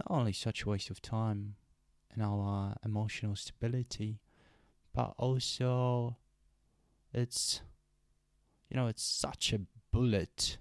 not 0.00 0.18
only 0.18 0.32
such 0.32 0.64
a 0.64 0.68
waste 0.68 0.90
of 0.90 1.00
time 1.00 1.54
and 2.12 2.24
our 2.24 2.74
emotional 2.84 3.36
stability, 3.36 4.18
but 4.92 5.14
also 5.16 6.16
it's 7.12 7.60
you 8.70 8.76
know 8.76 8.86
it's 8.86 9.02
such 9.02 9.52
a 9.52 9.60
bullet. 9.90 10.58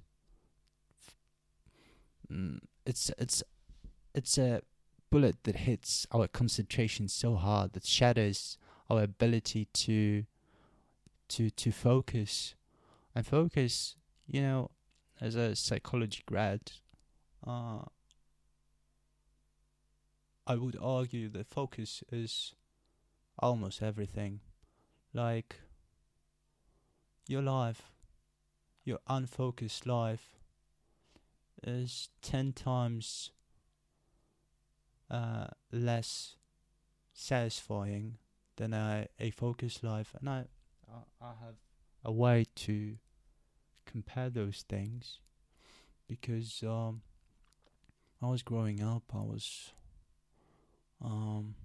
Mm, 2.32 2.60
it's 2.86 3.12
it's 3.18 3.44
it's 4.14 4.38
a 4.38 4.62
bullet 5.10 5.44
that 5.44 5.58
hits 5.58 6.08
our 6.12 6.28
concentration 6.28 7.08
so 7.08 7.36
hard 7.36 7.74
that 7.74 7.86
shatters 7.86 8.58
our 8.90 9.04
ability 9.04 9.66
to 9.74 10.26
to 11.30 11.50
to 11.50 11.72
focus. 11.72 12.56
And 13.16 13.26
focus 13.26 13.96
you 14.28 14.42
know 14.42 14.72
as 15.20 15.36
a 15.36 15.56
psychology 15.56 16.24
grad 16.26 16.72
uh 17.46 17.82
I 20.48 20.56
would 20.56 20.78
argue 20.82 21.30
that 21.30 21.48
focus 21.48 22.04
is 22.12 22.56
almost 23.40 23.82
everything. 23.82 24.42
Like 25.14 25.62
your 27.28 27.42
life, 27.42 27.92
your 28.84 29.00
unfocused 29.08 29.86
life, 29.86 30.38
is 31.64 32.10
10 32.22 32.54
times 32.54 33.32
uh, 35.10 35.48
less 35.72 36.36
satisfying 37.14 38.18
than 38.58 38.74
a, 38.74 39.08
a 39.20 39.30
focused 39.32 39.84
life. 39.84 40.16
And 40.20 40.30
I, 40.30 40.46
I, 41.22 41.34
have 41.44 41.56
a 42.04 42.12
way 42.12 42.46
to 42.56 42.98
compare 43.86 44.30
those 44.30 44.64
things 44.68 45.20
because 46.08 46.64
um, 46.64 47.02
I 48.22 48.28
was 48.28 48.42
growing 48.42 48.82
up, 48.82 49.04
I 49.14 49.22
was 49.22 49.72
um, 51.04 51.56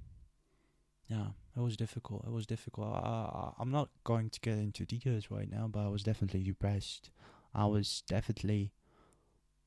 yeah, 1.08 1.26
it 1.56 1.60
was 1.60 1.76
difficult. 1.76 2.24
It 2.26 2.32
was 2.32 2.46
difficult. 2.46 2.88
I, 2.88 3.52
I, 3.58 3.62
am 3.62 3.70
not 3.70 3.90
going 4.04 4.30
to 4.30 4.40
get 4.40 4.58
into 4.58 4.84
details 4.84 5.30
right 5.30 5.50
now, 5.50 5.68
but 5.68 5.80
I 5.80 5.88
was 5.88 6.02
definitely 6.02 6.42
depressed. 6.42 7.10
I 7.54 7.66
was 7.66 8.02
definitely 8.08 8.72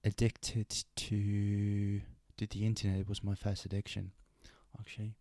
addicted 0.04 0.84
to 0.96 2.02
to 2.38 2.48
the 2.48 2.66
internet. 2.66 3.00
It 3.00 3.10
was 3.10 3.24
my 3.24 3.36
first 3.36 3.66
addiction, 3.66 4.12
actually. 4.78 5.16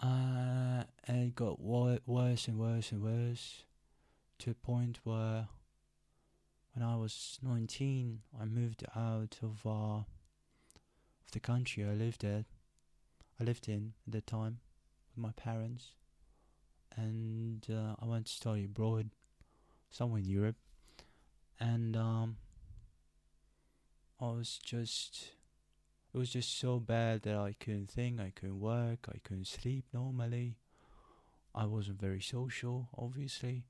Uh, 0.00 0.84
and 1.06 1.28
it 1.28 1.34
got 1.34 1.60
wor- 1.60 2.00
worse 2.06 2.48
and 2.48 2.58
worse 2.58 2.92
and 2.92 3.02
worse 3.02 3.64
to 4.40 4.50
a 4.50 4.54
point 4.54 5.00
where 5.04 5.48
when 6.74 6.84
I 6.84 6.96
was 6.96 7.38
19, 7.42 8.20
I 8.40 8.44
moved 8.44 8.84
out 8.96 9.38
of 9.42 9.60
uh, 9.66 9.98
of 9.98 11.30
the 11.32 11.40
country 11.40 11.84
I 11.84 11.94
lived 11.94 12.24
at. 12.24 12.44
I 13.40 13.44
lived 13.44 13.68
in 13.68 13.94
at 14.06 14.12
the 14.12 14.20
time 14.20 14.58
with 15.14 15.22
my 15.22 15.32
parents, 15.32 15.92
and 16.96 17.66
uh, 17.70 17.94
I 18.00 18.06
went 18.06 18.26
to 18.26 18.32
study 18.32 18.64
abroad, 18.64 19.10
somewhere 19.90 20.20
in 20.20 20.26
Europe, 20.26 20.56
and 21.60 21.96
um, 21.96 22.36
I 24.20 24.26
was 24.26 24.58
just, 24.62 25.32
it 26.12 26.18
was 26.18 26.30
just 26.30 26.58
so 26.58 26.78
bad 26.78 27.22
that 27.22 27.36
I 27.36 27.54
couldn't 27.58 27.90
think, 27.90 28.20
I 28.20 28.32
couldn't 28.34 28.60
work, 28.60 29.06
I 29.08 29.18
couldn't 29.22 29.46
sleep 29.46 29.84
normally. 29.92 30.56
I 31.54 31.66
wasn't 31.66 32.00
very 32.00 32.20
social, 32.20 32.88
obviously, 32.98 33.64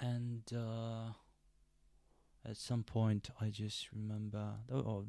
and 0.00 0.42
uh, 0.56 1.12
at 2.48 2.56
some 2.56 2.82
point 2.82 3.28
I 3.40 3.50
just 3.50 3.88
remember 3.92 4.54
there 4.66 4.78
were, 4.78 5.02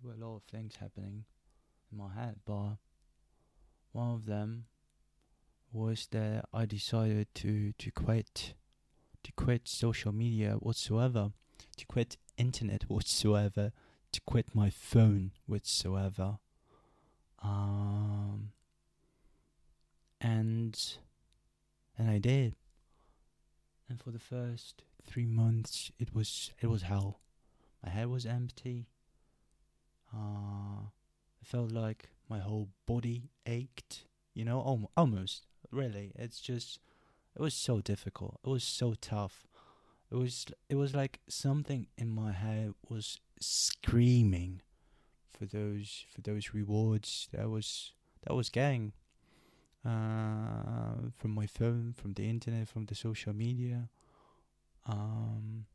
there 0.00 0.04
were 0.04 0.14
a 0.14 0.24
lot 0.24 0.36
of 0.36 0.42
things 0.44 0.76
happening 0.76 1.24
in 1.90 1.98
my 1.98 2.12
head, 2.14 2.36
but 2.44 2.76
one 3.94 4.12
of 4.12 4.26
them 4.26 4.64
was 5.72 6.08
that 6.10 6.44
I 6.52 6.66
decided 6.66 7.28
to, 7.36 7.72
to 7.78 7.90
quit 7.90 8.54
to 9.22 9.32
quit 9.32 9.66
social 9.66 10.12
media 10.12 10.56
whatsoever, 10.60 11.30
to 11.78 11.86
quit 11.86 12.18
internet 12.36 12.82
whatsoever, 12.88 13.72
to 14.12 14.20
quit 14.26 14.54
my 14.54 14.68
phone 14.68 15.30
whatsoever. 15.46 16.38
Um 17.42 18.50
and 20.20 20.78
and 21.96 22.10
I 22.10 22.18
did. 22.18 22.54
And 23.88 24.00
for 24.00 24.10
the 24.10 24.18
first 24.18 24.82
three 25.06 25.26
months 25.26 25.90
it 25.98 26.14
was 26.14 26.52
it 26.60 26.66
was 26.66 26.82
hell. 26.82 27.20
My 27.82 27.90
head 27.90 28.08
was 28.08 28.26
empty. 28.26 28.88
Uh 30.12 30.90
I 31.40 31.44
felt 31.44 31.72
like 31.72 32.10
my 32.34 32.40
whole 32.40 32.68
body 32.84 33.30
ached, 33.46 34.06
you 34.34 34.44
know, 34.44 34.60
Alm- 34.60 34.88
almost, 34.96 35.46
really. 35.70 36.12
It's 36.16 36.40
just, 36.40 36.80
it 37.36 37.40
was 37.40 37.54
so 37.54 37.80
difficult. 37.80 38.40
It 38.44 38.48
was 38.48 38.64
so 38.64 38.94
tough. 39.00 39.46
It 40.10 40.16
was, 40.16 40.46
it 40.68 40.74
was 40.74 40.94
like 40.94 41.20
something 41.28 41.86
in 41.96 42.08
my 42.08 42.32
head 42.32 42.74
was 42.88 43.20
screaming 43.40 44.62
for 45.30 45.46
those, 45.46 46.06
for 46.12 46.22
those 46.22 46.52
rewards 46.52 47.28
that 47.32 47.48
was, 47.48 47.92
that 48.26 48.34
was 48.34 48.50
getting, 48.50 48.92
uh, 49.84 51.10
from 51.16 51.30
my 51.32 51.46
phone, 51.46 51.94
from 51.96 52.14
the 52.14 52.28
internet, 52.28 52.68
from 52.68 52.86
the 52.86 52.96
social 52.96 53.32
media. 53.32 53.88
Um, 54.86 55.66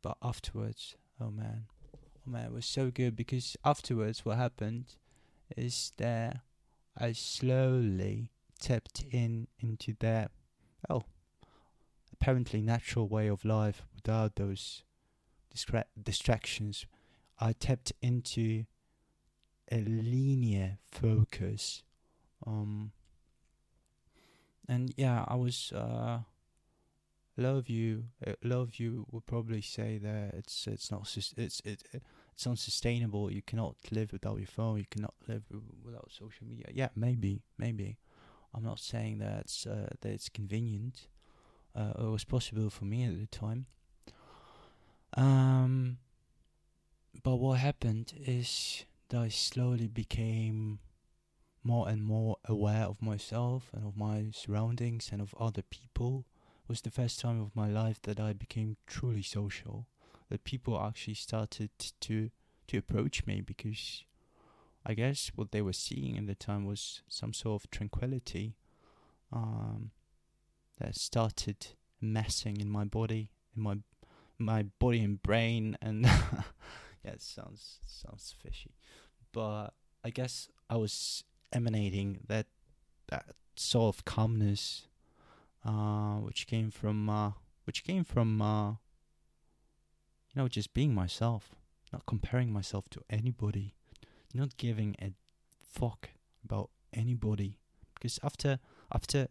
but 0.00 0.16
afterwards, 0.22 0.96
oh 1.20 1.30
man, 1.30 1.64
oh 1.94 2.30
man, 2.30 2.46
it 2.46 2.52
was 2.52 2.66
so 2.66 2.90
good 2.90 3.16
because 3.16 3.56
afterwards, 3.64 4.24
what 4.24 4.36
happened 4.36 4.94
is 5.56 5.92
that 5.96 6.40
I 6.96 7.12
slowly 7.12 8.30
tapped 8.60 9.04
in 9.10 9.48
into 9.58 9.94
that, 10.00 10.30
oh, 10.88 11.04
apparently 12.12 12.60
natural 12.60 13.08
way 13.08 13.28
of 13.28 13.44
life 13.44 13.82
without 13.94 14.36
those 14.36 14.84
distra- 15.54 15.84
distractions. 16.00 16.86
I 17.38 17.52
tapped 17.52 17.92
into 18.02 18.64
a 19.70 19.80
linear 19.80 20.78
focus. 20.90 21.82
Um, 22.46 22.92
and 24.68 24.92
yeah, 24.96 25.24
I 25.26 25.36
was. 25.36 25.72
Uh, 25.72 26.20
of 27.56 27.70
you, 27.70 28.04
lot 28.42 28.60
of 28.60 28.78
you 28.78 29.06
will 29.10 29.22
probably 29.22 29.62
say 29.62 29.98
that 29.98 30.34
it's 30.34 30.66
it's 30.66 30.90
not 30.90 31.08
it's 31.36 31.62
it, 31.64 32.02
it's 32.40 32.46
unsustainable. 32.46 33.30
You 33.30 33.42
cannot 33.42 33.76
live 33.90 34.12
without 34.12 34.38
your 34.38 34.46
phone. 34.46 34.78
You 34.78 34.86
cannot 34.90 35.12
live 35.28 35.42
without 35.84 36.10
social 36.10 36.46
media. 36.46 36.68
Yeah, 36.72 36.88
maybe, 36.96 37.42
maybe. 37.58 37.98
I'm 38.54 38.64
not 38.64 38.78
saying 38.80 39.18
that 39.18 39.40
it's, 39.40 39.66
uh, 39.66 39.90
that 40.00 40.08
it's 40.08 40.30
convenient. 40.30 41.08
Uh, 41.76 41.92
it 41.98 42.10
was 42.10 42.24
possible 42.24 42.70
for 42.70 42.86
me 42.86 43.04
at 43.04 43.20
the 43.20 43.26
time. 43.26 43.66
Um, 45.18 45.98
but 47.22 47.36
what 47.36 47.58
happened 47.58 48.14
is 48.16 48.86
that 49.10 49.20
I 49.20 49.28
slowly 49.28 49.86
became 49.86 50.78
more 51.62 51.90
and 51.90 52.02
more 52.02 52.38
aware 52.46 52.84
of 52.84 53.02
myself 53.02 53.70
and 53.74 53.86
of 53.86 53.98
my 53.98 54.30
surroundings 54.32 55.10
and 55.12 55.20
of 55.20 55.34
other 55.38 55.62
people. 55.62 56.24
It 56.64 56.68
was 56.70 56.80
the 56.80 56.90
first 56.90 57.20
time 57.20 57.38
of 57.42 57.54
my 57.54 57.68
life 57.68 58.00
that 58.04 58.18
I 58.18 58.32
became 58.32 58.78
truly 58.86 59.22
social. 59.22 59.84
That 60.30 60.44
people 60.44 60.80
actually 60.80 61.14
started 61.14 61.70
to 62.00 62.30
to 62.68 62.78
approach 62.78 63.26
me 63.26 63.40
because 63.40 64.04
I 64.86 64.94
guess 64.94 65.30
what 65.34 65.52
they 65.52 65.60
were 65.60 65.72
seeing 65.72 66.16
at 66.16 66.26
the 66.26 66.34
time 66.34 66.64
was 66.64 67.02
some 67.08 67.32
sort 67.32 67.62
of 67.62 67.70
tranquility 67.70 68.56
um, 69.32 69.90
that 70.78 70.96
started 70.96 71.66
messing 72.00 72.60
in 72.60 72.70
my 72.70 72.84
body, 72.84 73.30
in 73.56 73.62
my 73.62 73.78
my 74.38 74.62
body 74.78 75.02
and 75.04 75.22
brain, 75.22 75.76
and 75.82 76.04
yeah, 77.04 77.12
it 77.12 77.20
sounds 77.20 77.78
sounds 77.86 78.34
fishy, 78.42 78.74
but 79.32 79.70
I 80.02 80.10
guess 80.10 80.48
I 80.70 80.76
was 80.76 81.24
emanating 81.52 82.20
that 82.26 82.46
that 83.08 83.34
sort 83.56 83.96
of 83.96 84.04
calmness, 84.04 84.86
uh, 85.64 86.16
which 86.16 86.46
came 86.46 86.70
from 86.70 87.10
uh, 87.10 87.32
which 87.64 87.84
came 87.84 88.04
from 88.04 88.40
uh, 88.40 88.72
you 90.32 90.40
know 90.40 90.48
just 90.48 90.72
being 90.74 90.94
myself, 90.94 91.54
not 91.92 92.06
comparing 92.06 92.52
myself 92.52 92.88
to 92.90 93.00
anybody, 93.10 93.74
not 94.32 94.56
giving 94.56 94.94
a 95.00 95.12
fuck 95.62 96.10
about 96.44 96.70
anybody, 96.92 97.58
because 97.94 98.18
after 98.22 98.58
after 98.92 99.28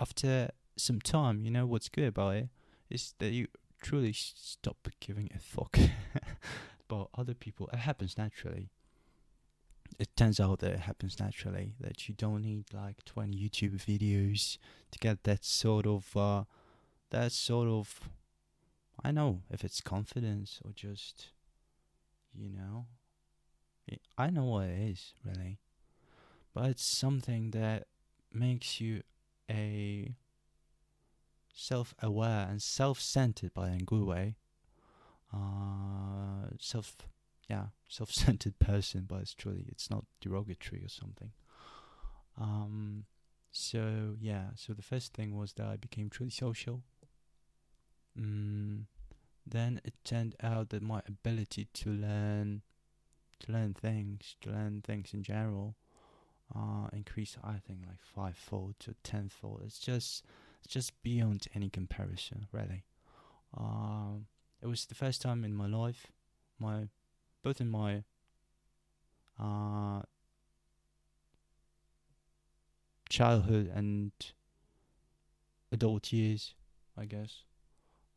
after 0.00 0.50
some 0.76 1.00
time, 1.00 1.44
you 1.44 1.50
know 1.50 1.66
what's 1.66 1.88
good 1.88 2.08
about 2.08 2.36
it 2.36 2.48
is 2.88 3.14
that 3.18 3.32
you 3.32 3.46
truly 3.82 4.12
stop 4.12 4.88
giving 5.00 5.30
a 5.34 5.38
fuck 5.38 5.78
about 6.88 7.10
other 7.16 7.34
people. 7.34 7.68
It 7.72 7.80
happens 7.80 8.16
naturally. 8.16 8.70
It 9.98 10.14
turns 10.16 10.38
out 10.38 10.60
that 10.60 10.72
it 10.72 10.80
happens 10.80 11.18
naturally. 11.18 11.74
That 11.80 12.08
you 12.08 12.14
don't 12.14 12.42
need 12.42 12.72
like 12.72 13.04
twenty 13.04 13.36
YouTube 13.36 13.76
videos 13.84 14.58
to 14.92 14.98
get 14.98 15.24
that 15.24 15.44
sort 15.44 15.86
of 15.86 16.16
uh, 16.16 16.44
that 17.10 17.32
sort 17.32 17.68
of. 17.68 18.00
I 19.04 19.10
know 19.12 19.42
if 19.50 19.64
it's 19.64 19.80
confidence 19.80 20.60
or 20.64 20.72
just, 20.72 21.28
you 22.34 22.48
know. 22.48 22.86
I 24.18 24.30
know 24.30 24.44
what 24.44 24.66
it 24.68 24.78
is 24.78 25.14
really, 25.24 25.60
but 26.52 26.64
it's 26.66 26.84
something 26.84 27.52
that 27.52 27.86
makes 28.32 28.80
you 28.80 29.02
a 29.50 30.14
self 31.54 31.94
aware 32.02 32.46
and 32.48 32.60
self 32.60 33.00
centered 33.00 33.54
by 33.54 33.70
a 33.70 33.78
good 33.78 34.02
way. 34.02 34.36
Uh, 35.32 36.48
self, 36.58 36.96
yeah, 37.48 37.66
self 37.88 38.10
centered 38.10 38.58
person, 38.60 39.04
but 39.06 39.20
it's 39.20 39.34
truly, 39.34 39.64
it's 39.68 39.90
not 39.90 40.04
derogatory 40.20 40.84
or 40.84 40.88
something. 40.88 41.30
Um, 42.40 43.04
so, 43.50 44.16
yeah, 44.20 44.48
so 44.54 44.72
the 44.72 44.82
first 44.82 45.14
thing 45.14 45.36
was 45.36 45.52
that 45.54 45.66
I 45.66 45.76
became 45.76 46.10
truly 46.10 46.30
social. 46.30 46.82
Mm, 48.18 48.84
then 49.46 49.80
it 49.84 49.94
turned 50.04 50.34
out 50.42 50.70
that 50.70 50.82
my 50.82 51.02
ability 51.06 51.68
to 51.72 51.90
learn, 51.90 52.62
to 53.40 53.52
learn 53.52 53.74
things, 53.74 54.36
to 54.42 54.50
learn 54.50 54.82
things 54.82 55.14
in 55.14 55.22
general, 55.22 55.76
uh, 56.54 56.88
increase 56.92 57.36
I 57.44 57.58
think 57.66 57.80
like 57.86 58.00
fivefold 58.02 58.76
to 58.80 58.94
tenfold. 59.02 59.62
It's 59.64 59.78
just 59.78 60.24
it's 60.64 60.72
just 60.72 61.00
beyond 61.02 61.46
any 61.54 61.70
comparison, 61.70 62.46
really. 62.52 62.84
Um, 63.56 64.26
it 64.62 64.66
was 64.66 64.86
the 64.86 64.94
first 64.94 65.22
time 65.22 65.44
in 65.44 65.54
my 65.54 65.66
life, 65.66 66.08
my 66.58 66.88
both 67.42 67.60
in 67.60 67.68
my 67.68 68.02
uh, 69.40 70.02
childhood 73.08 73.70
and 73.74 74.12
adult 75.72 76.12
years, 76.12 76.54
I 76.96 77.04
guess. 77.04 77.44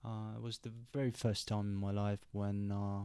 Uh, 0.04 0.36
it 0.36 0.42
was 0.42 0.60
the 0.60 0.72
very 0.94 1.12
first 1.12 1.48
time 1.48 1.68
in 1.68 1.76
my 1.76 1.92
life 1.92 2.20
when 2.32 2.72
uh, 2.72 3.04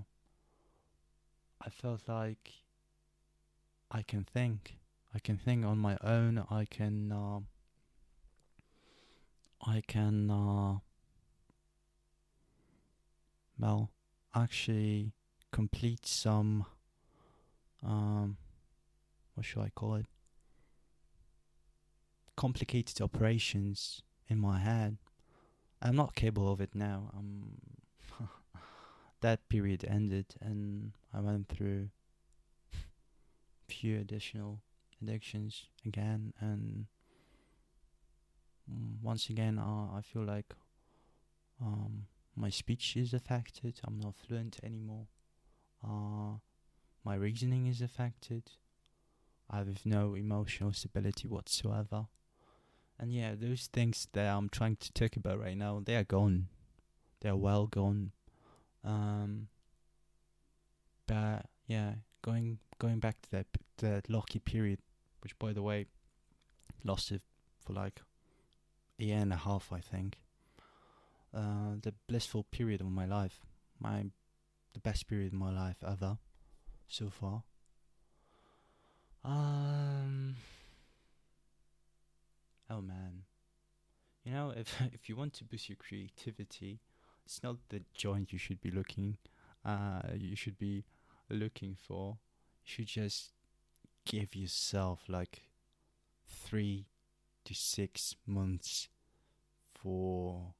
I 1.60 1.70
felt 1.70 2.08
like 2.08 2.50
I 3.90 4.02
can 4.02 4.24
think 4.24 4.76
I 5.16 5.18
can 5.18 5.38
think 5.38 5.64
on 5.64 5.78
my 5.78 5.96
own. 6.04 6.44
I 6.50 6.66
can. 6.66 7.10
Uh, 7.10 7.40
I 9.66 9.82
can. 9.86 10.30
Uh, 10.30 10.80
well, 13.58 13.90
actually 14.34 15.12
complete 15.52 16.04
some. 16.04 16.66
Um, 17.82 18.36
what 19.34 19.46
should 19.46 19.62
I 19.62 19.70
call 19.74 19.94
it? 19.94 20.06
Complicated 22.36 23.00
operations 23.00 24.02
in 24.28 24.38
my 24.38 24.58
head. 24.58 24.98
I'm 25.82 25.96
not 25.96 26.14
capable 26.14 26.52
of 26.52 26.60
it 26.60 26.74
now. 26.74 27.10
That 29.22 29.48
period 29.48 29.84
ended, 29.84 30.34
and 30.40 30.92
I 31.12 31.20
went 31.20 31.48
through 31.48 31.88
few 33.68 33.98
additional 33.98 34.60
addictions 35.02 35.66
again 35.84 36.32
and 36.40 36.86
mm, 38.70 39.02
once 39.02 39.28
again 39.28 39.58
uh, 39.58 39.96
I 39.96 40.00
feel 40.02 40.22
like 40.24 40.54
um, 41.60 42.06
my 42.34 42.50
speech 42.50 42.96
is 42.96 43.14
affected. 43.14 43.80
I'm 43.84 43.98
not 43.98 44.14
fluent 44.16 44.58
anymore. 44.62 45.06
Uh, 45.84 46.38
my 47.04 47.14
reasoning 47.14 47.66
is 47.66 47.80
affected. 47.80 48.44
I 49.48 49.58
have 49.58 49.86
no 49.86 50.14
emotional 50.14 50.72
stability 50.72 51.28
whatsoever 51.28 52.06
and 52.98 53.12
yeah 53.12 53.34
those 53.38 53.68
things 53.72 54.08
that 54.12 54.26
I'm 54.26 54.48
trying 54.48 54.76
to 54.76 54.92
talk 54.92 55.16
about 55.16 55.40
right 55.40 55.56
now 55.56 55.82
they 55.84 55.96
are 55.96 56.04
gone 56.04 56.48
they 57.20 57.28
are 57.28 57.36
well 57.36 57.66
gone 57.66 58.12
um, 58.84 59.48
but 61.06 61.46
yeah 61.66 61.94
going 62.22 62.58
going 62.78 62.98
back 62.98 63.20
to 63.22 63.30
that 63.30 63.46
that 63.78 64.08
lucky 64.08 64.38
period 64.38 64.78
which 65.20 65.38
by 65.38 65.52
the 65.52 65.62
way 65.62 65.86
lasted 66.84 67.20
for 67.64 67.72
like 67.72 68.00
a 68.98 69.04
year 69.04 69.18
and 69.18 69.32
a 69.32 69.36
half, 69.36 69.72
I 69.72 69.80
think. 69.80 70.18
Uh, 71.34 71.74
the 71.82 71.92
blissful 72.06 72.44
period 72.44 72.80
of 72.80 72.88
my 72.88 73.04
life, 73.04 73.40
my 73.78 74.06
the 74.72 74.80
best 74.80 75.06
period 75.06 75.32
of 75.32 75.38
my 75.38 75.52
life 75.52 75.76
ever, 75.86 76.18
so 76.88 77.10
far. 77.10 77.42
Um. 79.24 80.36
Oh 82.68 82.80
man, 82.80 83.22
you 84.24 84.32
know 84.32 84.52
if 84.56 84.80
if 84.92 85.08
you 85.08 85.16
want 85.16 85.34
to 85.34 85.44
boost 85.44 85.68
your 85.68 85.76
creativity, 85.76 86.80
it's 87.24 87.42
not 87.42 87.56
the 87.68 87.82
joint 87.94 88.32
you 88.32 88.38
should 88.38 88.60
be 88.60 88.70
looking. 88.70 89.16
Uh, 89.64 90.02
you 90.16 90.36
should 90.36 90.58
be 90.58 90.84
looking 91.30 91.76
for. 91.76 92.18
You 92.64 92.70
should 92.72 92.86
just 92.86 93.32
give 94.04 94.34
yourself 94.34 95.02
like 95.08 95.42
three 96.26 96.86
to 97.44 97.54
six 97.54 98.16
months 98.26 98.88
for 99.74 100.54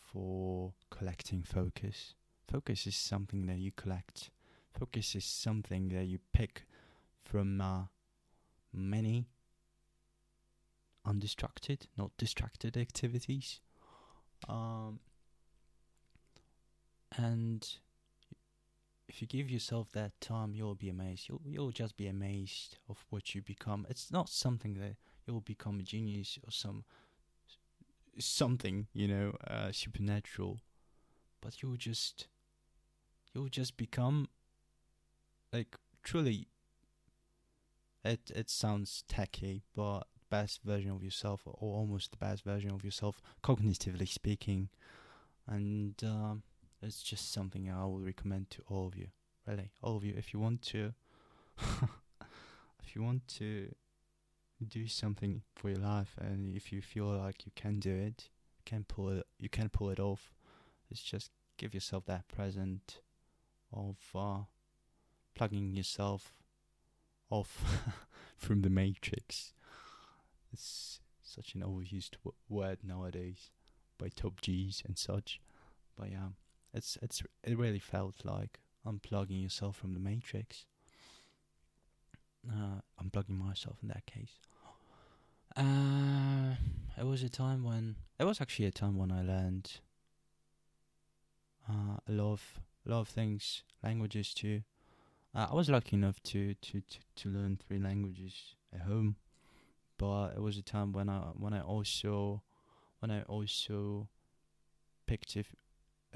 for 0.00 0.72
collecting 0.90 1.42
focus. 1.42 2.14
Focus 2.50 2.86
is 2.86 2.96
something 2.96 3.46
that 3.46 3.58
you 3.58 3.72
collect. 3.72 4.30
Focus 4.78 5.14
is 5.14 5.24
something 5.24 5.88
that 5.88 6.04
you 6.06 6.18
pick 6.32 6.66
from 7.24 7.60
uh, 7.60 7.82
many 8.72 9.28
undistracted, 11.04 11.86
not 11.96 12.10
distracted 12.16 12.76
activities. 12.76 13.60
Um, 14.48 15.00
and 17.16 17.66
if 19.08 19.20
you 19.20 19.28
give 19.28 19.50
yourself 19.50 19.92
that 19.92 20.20
time, 20.20 20.54
you'll 20.54 20.74
be 20.74 20.88
amazed. 20.88 21.28
You'll 21.28 21.42
you'll 21.46 21.70
just 21.70 21.96
be 21.96 22.06
amazed 22.06 22.78
of 22.88 23.04
what 23.10 23.34
you 23.34 23.42
become. 23.42 23.86
It's 23.88 24.10
not 24.10 24.28
something 24.28 24.74
that 24.74 24.96
you'll 25.26 25.40
become 25.40 25.78
a 25.78 25.82
genius 25.82 26.38
or 26.44 26.50
some 26.50 26.84
something 28.18 28.86
you 28.92 29.08
know 29.08 29.36
uh, 29.48 29.72
supernatural, 29.72 30.60
but 31.40 31.62
you'll 31.62 31.76
just 31.76 32.28
you'll 33.32 33.48
just 33.48 33.76
become 33.76 34.28
like 35.52 35.76
truly. 36.02 36.48
It 38.04 38.30
it 38.34 38.50
sounds 38.50 39.04
tacky, 39.08 39.62
but 39.74 40.06
best 40.36 40.62
version 40.64 40.90
of 40.90 41.02
yourself, 41.02 41.40
or 41.46 41.54
almost 41.60 42.10
the 42.10 42.24
best 42.26 42.44
version 42.44 42.70
of 42.70 42.84
yourself, 42.84 43.20
cognitively 43.42 44.08
speaking, 44.08 44.68
and. 45.46 45.94
Um, 46.02 46.42
it's 46.84 47.02
just 47.02 47.32
something 47.32 47.70
I 47.70 47.86
would 47.86 48.04
recommend 48.04 48.50
to 48.50 48.62
all 48.68 48.86
of 48.86 48.96
you. 48.96 49.08
Really, 49.46 49.70
all 49.82 49.96
of 49.96 50.04
you. 50.04 50.14
If 50.16 50.32
you 50.34 50.40
want 50.40 50.62
to, 50.62 50.92
if 51.58 52.94
you 52.94 53.02
want 53.02 53.26
to 53.38 53.74
do 54.66 54.86
something 54.86 55.42
for 55.54 55.70
your 55.70 55.78
life, 55.78 56.16
and 56.20 56.54
if 56.54 56.72
you 56.72 56.82
feel 56.82 57.06
like 57.06 57.46
you 57.46 57.52
can 57.54 57.78
do 57.78 57.90
it, 57.90 58.28
you 58.58 58.62
can 58.64 58.84
pull 58.84 59.08
it. 59.10 59.26
You 59.38 59.48
can 59.48 59.68
pull 59.68 59.90
it 59.90 60.00
off. 60.00 60.34
It's 60.90 61.02
just 61.02 61.30
give 61.56 61.74
yourself 61.74 62.04
that 62.06 62.28
present 62.28 63.00
of 63.72 63.96
uh, 64.14 64.42
plugging 65.34 65.74
yourself 65.74 66.32
off 67.30 67.82
from 68.36 68.62
the 68.62 68.70
matrix. 68.70 69.52
It's 70.54 71.00
such 71.22 71.54
an 71.54 71.62
overused 71.62 72.12
w- 72.24 72.34
word 72.48 72.78
nowadays 72.84 73.50
by 73.98 74.08
top 74.08 74.40
G's 74.40 74.82
and 74.86 74.96
such. 74.96 75.40
But 75.96 76.10
yeah, 76.12 76.28
it's 76.72 76.96
it's 77.02 77.22
it 77.42 77.58
really 77.58 77.80
felt 77.80 78.24
like 78.24 78.60
unplugging 78.86 79.42
yourself 79.42 79.76
from 79.76 79.94
the 79.94 80.00
matrix. 80.00 80.66
Uh, 82.48 82.80
unplugging 83.02 83.38
myself 83.38 83.78
in 83.82 83.88
that 83.88 84.06
case. 84.06 84.38
Uh, 85.56 86.54
it 86.96 87.06
was 87.06 87.22
a 87.22 87.28
time 87.28 87.64
when 87.64 87.96
it 88.20 88.24
was 88.24 88.40
actually 88.40 88.66
a 88.66 88.70
time 88.70 88.96
when 88.96 89.10
I 89.10 89.22
learned 89.22 89.80
uh, 91.68 91.96
a 92.08 92.12
lot 92.12 92.32
of 92.32 92.60
a 92.86 92.90
lot 92.90 93.00
of 93.00 93.08
things, 93.08 93.62
languages 93.82 94.32
too. 94.34 94.62
Uh, 95.34 95.48
I 95.50 95.54
was 95.54 95.68
lucky 95.68 95.96
enough 95.96 96.22
to, 96.24 96.54
to, 96.54 96.80
to, 96.80 96.98
to 97.16 97.28
learn 97.28 97.56
three 97.56 97.80
languages 97.80 98.54
at 98.72 98.82
home, 98.82 99.16
but 99.98 100.32
it 100.36 100.40
was 100.40 100.56
a 100.58 100.62
time 100.62 100.92
when 100.92 101.08
I 101.08 101.18
when 101.34 101.52
I 101.52 101.60
also 101.60 102.42
when 103.00 103.10
I 103.10 103.22
also 103.22 104.08
picked 105.06 105.36
a, 105.36 105.44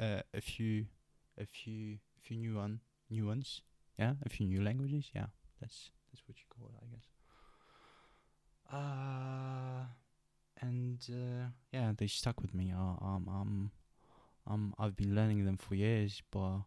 uh, 0.02 0.22
a 0.34 0.40
few 0.40 0.86
a 1.38 1.46
few 1.46 1.98
a 2.18 2.20
few 2.20 2.36
new 2.36 2.54
one 2.56 2.80
new 3.10 3.26
ones. 3.26 3.62
Yeah 3.98 4.14
a 4.24 4.28
few 4.28 4.46
new 4.46 4.62
languages. 4.62 5.10
Yeah 5.14 5.26
that's 5.60 5.90
that's 6.12 6.22
what 6.26 6.36
you 6.38 6.44
call 6.48 6.68
it 6.68 6.74
i 6.82 6.86
guess. 6.94 7.06
Uh 8.72 9.86
and 10.60 10.98
uh, 11.10 11.46
yeah 11.72 11.92
they 11.96 12.06
stuck 12.06 12.40
with 12.40 12.54
me. 12.54 12.72
Uh, 12.76 13.04
um 13.04 13.28
um 13.28 13.70
um 14.46 14.74
i've 14.78 14.96
been 14.96 15.14
learning 15.14 15.44
them 15.44 15.56
for 15.56 15.74
years 15.74 16.22
but 16.30 16.62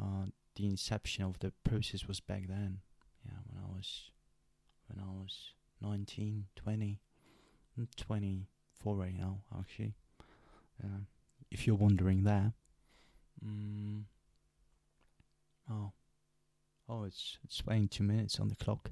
uh 0.00 0.24
the 0.56 0.66
inception 0.66 1.24
of 1.24 1.38
the 1.38 1.52
process 1.64 2.06
was 2.06 2.20
back 2.20 2.46
then. 2.48 2.80
Yeah 3.24 3.38
when 3.46 3.62
i 3.62 3.66
was 3.76 4.10
when 4.88 4.98
i 5.04 5.06
was 5.08 5.52
19 5.80 6.46
20 6.56 7.00
24 7.96 8.96
right 8.96 9.18
now 9.18 9.38
actually 9.58 9.94
uh, 10.82 11.00
if 11.50 11.66
you're 11.66 11.76
wondering 11.76 12.24
there 12.24 12.52
Mm. 13.44 14.04
Oh. 15.70 15.92
Oh, 16.88 17.04
it's 17.04 17.38
it's 17.44 17.64
weighing 17.66 17.88
two 17.88 18.02
minutes 18.02 18.40
on 18.40 18.48
the 18.48 18.56
clock. 18.56 18.90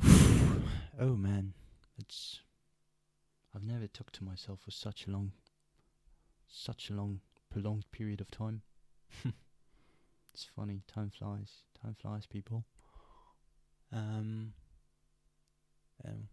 oh 1.00 1.14
man, 1.16 1.54
it's. 1.98 2.40
I've 3.54 3.62
never 3.62 3.86
talked 3.86 4.16
to 4.16 4.24
myself 4.24 4.60
for 4.64 4.72
such 4.72 5.06
a 5.06 5.10
long, 5.10 5.30
such 6.48 6.90
a 6.90 6.94
long, 6.94 7.20
prolonged 7.48 7.84
period 7.92 8.20
of 8.20 8.30
time. 8.30 8.62
it's 10.34 10.48
funny. 10.56 10.82
Time 10.92 11.10
flies. 11.16 11.62
Time 11.80 11.94
flies, 12.00 12.26
people. 12.26 12.64
Um. 13.92 14.54
Um. 16.06 16.28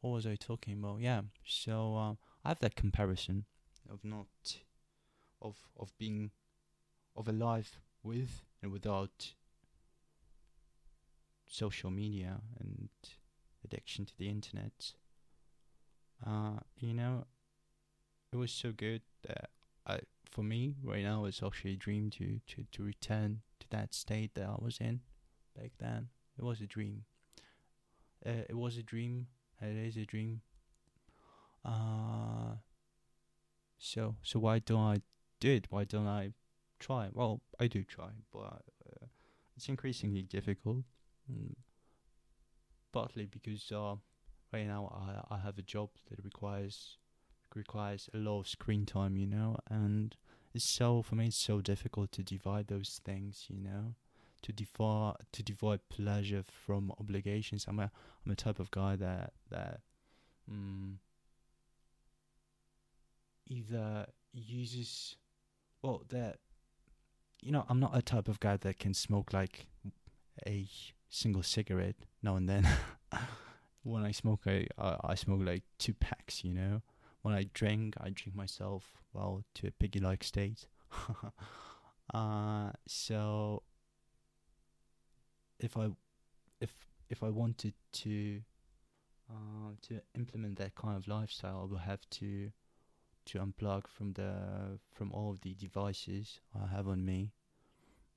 What 0.00 0.10
was 0.10 0.26
I 0.26 0.36
talking 0.36 0.78
about? 0.78 1.00
Yeah. 1.00 1.22
So 1.44 1.96
uh, 1.96 2.14
I 2.44 2.48
have 2.48 2.60
that 2.60 2.74
comparison 2.74 3.44
of 3.90 4.02
not 4.02 4.28
of 5.42 5.56
of 5.78 5.92
being 5.98 6.30
of 7.14 7.28
a 7.28 7.32
life 7.32 7.80
with 8.02 8.42
and 8.62 8.72
without 8.72 9.34
social 11.46 11.90
media 11.90 12.40
and 12.58 12.88
addiction 13.64 14.06
to 14.06 14.16
the 14.16 14.28
internet. 14.28 14.94
Uh, 16.26 16.60
you 16.78 16.94
know, 16.94 17.26
it 18.32 18.36
was 18.36 18.52
so 18.52 18.72
good 18.72 19.02
that 19.26 19.50
I, 19.86 20.00
for 20.24 20.42
me 20.42 20.76
right 20.82 21.02
now, 21.02 21.24
it's 21.24 21.42
actually 21.42 21.72
a 21.72 21.76
dream 21.76 22.10
to, 22.10 22.40
to, 22.46 22.64
to 22.72 22.82
return 22.82 23.40
to 23.58 23.66
that 23.70 23.94
state 23.94 24.34
that 24.34 24.44
I 24.46 24.56
was 24.58 24.78
in 24.80 25.00
back 25.58 25.72
then. 25.78 26.08
It 26.38 26.44
was 26.44 26.60
a 26.60 26.66
dream. 26.66 27.04
Uh, 28.24 28.44
it 28.48 28.56
was 28.56 28.76
a 28.76 28.82
dream. 28.82 29.26
It 29.60 29.76
is 29.76 29.96
a 29.96 30.04
dream. 30.04 30.40
Uh, 31.64 32.56
so 33.78 34.16
so 34.22 34.38
why 34.38 34.58
don't 34.58 34.80
I 34.80 35.02
do 35.40 35.50
it? 35.50 35.66
why 35.70 35.84
don't 35.84 36.06
I 36.06 36.32
try? 36.78 37.08
Well, 37.12 37.42
I 37.58 37.66
do 37.66 37.84
try, 37.84 38.10
but 38.32 38.62
uh, 38.86 39.06
it's 39.56 39.68
increasingly 39.68 40.22
difficult. 40.22 40.84
Mm. 41.30 41.54
Partly 42.92 43.26
because 43.26 43.70
uh, 43.72 43.96
right 44.52 44.66
now 44.66 45.22
I 45.30 45.34
I 45.34 45.38
have 45.38 45.58
a 45.58 45.62
job 45.62 45.90
that 46.08 46.24
requires 46.24 46.98
requires 47.54 48.08
a 48.14 48.18
lot 48.18 48.40
of 48.40 48.48
screen 48.48 48.86
time, 48.86 49.16
you 49.16 49.26
know, 49.26 49.56
and 49.70 50.16
it's 50.54 50.64
so 50.64 51.02
for 51.02 51.14
me 51.14 51.26
it's 51.26 51.36
so 51.36 51.60
difficult 51.60 52.12
to 52.12 52.22
divide 52.22 52.68
those 52.68 53.00
things, 53.04 53.46
you 53.48 53.60
know, 53.60 53.94
to 54.42 54.52
divide 54.52 55.14
to 55.32 55.42
divide 55.42 55.80
pleasure 55.88 56.42
from 56.42 56.92
obligations. 56.98 57.66
I'm 57.68 57.78
a 57.78 57.90
I'm 58.24 58.32
a 58.32 58.36
type 58.36 58.58
of 58.58 58.70
guy 58.70 58.96
that 58.96 59.32
that 59.50 59.80
um, 60.50 60.98
either 63.46 64.06
uses 64.32 65.16
well, 65.82 66.02
that 66.08 66.38
you 67.42 67.52
know, 67.52 67.64
I'm 67.68 67.80
not 67.80 67.96
a 67.96 68.02
type 68.02 68.28
of 68.28 68.38
guy 68.40 68.56
that 68.58 68.78
can 68.78 68.94
smoke 68.94 69.32
like 69.32 69.66
a 70.46 70.68
single 71.08 71.42
cigarette 71.42 71.96
now 72.22 72.36
and 72.36 72.48
then. 72.48 72.68
when 73.82 74.04
I 74.04 74.12
smoke, 74.12 74.42
I 74.46 74.66
I 74.78 75.14
smoke 75.14 75.40
like 75.42 75.62
two 75.78 75.94
packs. 75.94 76.44
You 76.44 76.52
know, 76.52 76.82
when 77.22 77.34
I 77.34 77.46
drink, 77.54 77.94
I 77.98 78.10
drink 78.10 78.36
myself 78.36 79.02
well 79.12 79.42
to 79.54 79.68
a 79.68 79.70
piggy-like 79.70 80.22
state. 80.22 80.66
uh, 82.14 82.70
so 82.86 83.62
if 85.60 85.76
I 85.76 85.88
if 86.60 86.72
if 87.08 87.22
I 87.22 87.28
wanted 87.28 87.74
to 87.92 88.40
uh, 89.30 89.72
to 89.82 90.00
implement 90.14 90.58
that 90.58 90.74
kind 90.74 90.96
of 90.96 91.06
lifestyle, 91.06 91.62
I 91.62 91.70
will 91.70 91.78
have 91.78 92.08
to 92.10 92.50
to 93.26 93.38
unplug 93.38 93.86
from 93.86 94.14
the 94.14 94.78
from 94.90 95.12
all 95.12 95.30
of 95.30 95.40
the 95.42 95.54
devices 95.54 96.40
I 96.54 96.66
have 96.66 96.88
on 96.88 97.04
me. 97.04 97.32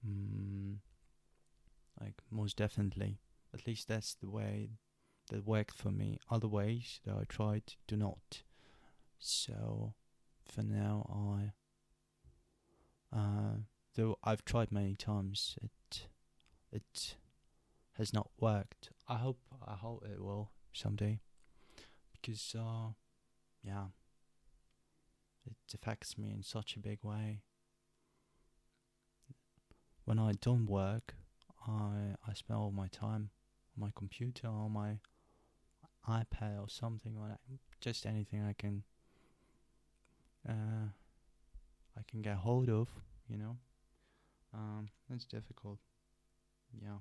Mm, 0.07 0.77
like 1.99 2.15
most 2.31 2.57
definitely, 2.57 3.19
at 3.53 3.67
least 3.67 3.87
that's 3.87 4.15
the 4.15 4.29
way 4.29 4.71
that 5.29 5.45
worked 5.45 5.77
for 5.77 5.91
me. 5.91 6.19
Other 6.29 6.47
ways 6.47 6.99
that 7.05 7.15
I 7.15 7.23
tried 7.27 7.75
do 7.87 7.95
not. 7.95 8.43
So 9.19 9.93
for 10.45 10.63
now, 10.63 11.05
I 11.09 11.53
uh, 13.15 13.57
though 13.95 14.17
I've 14.23 14.43
tried 14.43 14.71
many 14.71 14.95
times, 14.95 15.57
it 15.61 16.07
it 16.71 17.15
has 17.97 18.13
not 18.13 18.29
worked. 18.39 18.89
I 19.07 19.15
hope 19.15 19.39
I 19.67 19.75
hope 19.75 20.03
it 20.05 20.21
will 20.21 20.51
someday, 20.73 21.19
because 22.13 22.55
uh, 22.57 22.93
yeah 23.63 23.85
it 25.45 25.55
affects 25.73 26.17
me 26.17 26.31
in 26.31 26.43
such 26.43 26.75
a 26.75 26.79
big 26.79 26.99
way. 27.03 27.41
When 30.05 30.19
I 30.19 30.33
don't 30.41 30.65
work, 30.65 31.15
I 31.67 32.15
I 32.27 32.33
spend 32.33 32.59
all 32.59 32.71
my 32.71 32.87
time 32.87 33.29
on 33.75 33.79
my 33.85 33.91
computer 33.95 34.47
or 34.47 34.69
my 34.69 34.99
iPad 36.07 36.59
or 36.61 36.69
something 36.69 37.19
like. 37.19 37.37
Just 37.81 38.05
anything 38.05 38.41
I 38.41 38.53
can 38.53 38.83
uh, 40.47 40.87
I 41.97 42.01
can 42.07 42.21
get 42.21 42.37
hold 42.37 42.69
of, 42.69 42.87
you 43.27 43.37
know. 43.37 43.57
Um, 44.53 44.89
it's 45.13 45.25
difficult. 45.25 45.79
Yeah. 46.81 46.99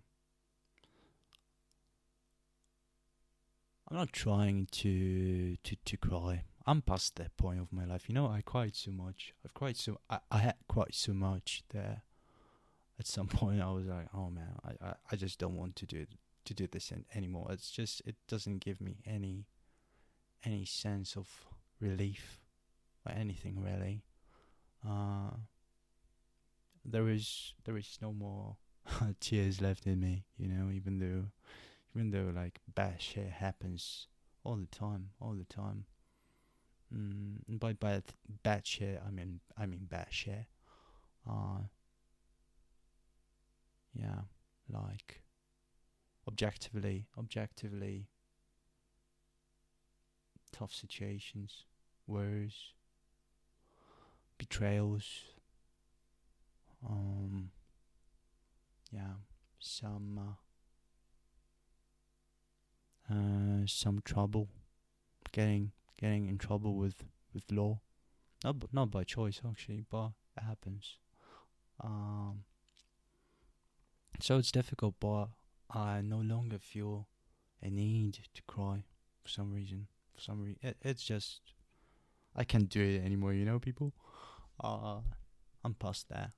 I'm 3.93 3.99
not 3.99 4.13
trying 4.15 4.69
to 4.71 5.57
to 5.57 5.77
to 5.77 5.97
cry. 5.99 6.45
I'm 6.67 6.81
past 6.81 7.17
that 7.17 7.37
point 7.37 7.61
of 7.61 7.75
my 7.75 7.85
life. 7.85 8.09
You 8.09 8.15
know, 8.15 8.27
I 8.27 8.41
cried 8.41 8.75
so 8.75 8.91
much. 8.91 9.35
I've 9.45 9.53
cried 9.53 9.77
so. 9.77 9.99
I, 10.09 10.21
I 10.31 10.39
had 10.39 10.55
cried 10.67 10.95
so 10.95 11.13
much 11.13 11.63
that 11.75 12.01
at 12.99 13.07
some 13.07 13.27
point 13.41 13.61
I 13.61 13.71
was 13.71 13.85
like, 13.85 14.07
oh 14.15 14.31
man, 14.31 14.55
I, 14.65 14.87
I, 14.87 14.95
I 15.13 15.17
just 15.17 15.39
don't 15.39 15.59
want 15.59 15.77
to 15.77 15.85
do 15.85 16.07
to 16.47 16.55
do 16.55 16.67
this 16.67 16.91
anymore. 17.15 17.49
It's 17.51 17.71
just 17.71 18.01
it 18.07 18.17
doesn't 18.29 18.65
give 18.65 18.81
me 18.81 18.97
any 19.05 19.45
any 20.43 20.65
sense 20.65 21.15
of 21.15 21.29
relief 21.79 22.41
or 23.05 23.13
anything 23.13 23.61
really. 23.63 24.05
Uh, 24.89 25.37
there 26.83 27.11
is 27.11 27.53
there 27.65 27.77
is 27.77 27.99
no 28.01 28.11
more 28.11 28.57
tears 29.21 29.61
left 29.61 29.87
in 29.87 30.01
me, 30.01 30.25
you 30.39 30.49
know, 30.49 30.71
even 30.71 30.99
though 30.99 31.25
even 31.95 32.11
though 32.11 32.33
like 32.35 32.61
bad 32.75 33.01
shit 33.01 33.29
happens 33.31 34.09
all 34.45 34.57
the 34.57 34.67
time, 34.67 35.11
all 35.21 35.35
the 35.35 35.45
time. 35.45 35.85
Mm, 36.95 37.59
by 37.59 37.73
bad 37.73 38.03
bad 38.43 38.67
shit, 38.67 39.01
I 39.07 39.11
mean 39.11 39.41
I 39.57 39.67
mean 39.67 39.87
bad 39.89 40.09
shit. 40.11 40.47
Uh, 41.29 41.61
yeah, 43.95 44.23
like 44.69 45.23
objectively, 46.27 47.07
objectively 47.19 48.09
tough 50.53 50.75
situations, 50.75 51.65
worries, 52.07 52.73
betrayals, 54.39 55.23
um, 56.87 57.51
yeah, 58.91 59.15
some 59.59 60.19
uh, 60.19 60.35
uh, 63.13 63.67
some 63.67 64.01
trouble, 64.05 64.49
getting 65.33 65.73
getting 66.01 66.29
in 66.29 66.39
trouble 66.39 66.75
with 66.77 67.05
with 67.35 67.51
law, 67.51 67.81
not 68.45 68.57
not 68.73 68.91
by 68.91 69.05
choice 69.05 69.41
actually, 69.49 69.85
but 69.91 70.11
it 70.37 70.45
happens. 70.45 70.99
Um, 71.83 72.45
so 74.21 74.39
it's 74.39 74.53
difficult, 74.53 74.95
but 75.01 75.29
I 75.71 76.01
no 76.01 76.19
longer 76.19 76.59
feel 76.59 77.09
a 77.63 77.71
need 77.71 78.19
to 78.35 78.43
cry 78.47 78.85
for 79.23 79.29
some 79.29 79.53
reason. 79.53 79.89
For 80.15 80.21
some 80.21 80.43
reason, 80.43 80.59
it, 80.63 80.77
it's 80.83 81.03
just 81.03 81.41
I 82.35 82.45
can't 82.45 82.69
do 82.69 82.81
it 82.81 83.05
anymore. 83.05 83.33
You 83.35 83.45
know, 83.45 83.59
people. 83.59 83.93
Uh, 84.63 85.01
I'm 85.65 85.75
past 85.75 86.09
that. 86.09 86.33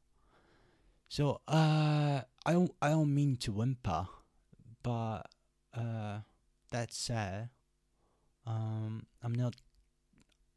So 1.08 1.40
uh, 1.46 2.22
I 2.46 2.52
don't 2.52 2.72
I 2.80 2.90
don't 2.90 3.14
mean 3.14 3.37
to 3.37 3.52
whimper, 3.52 4.06
but 4.82 5.22
uh, 5.74 6.18
that 6.74 6.92
said, 6.92 7.50
um, 8.46 9.06
I'm 9.22 9.32
not. 9.32 9.54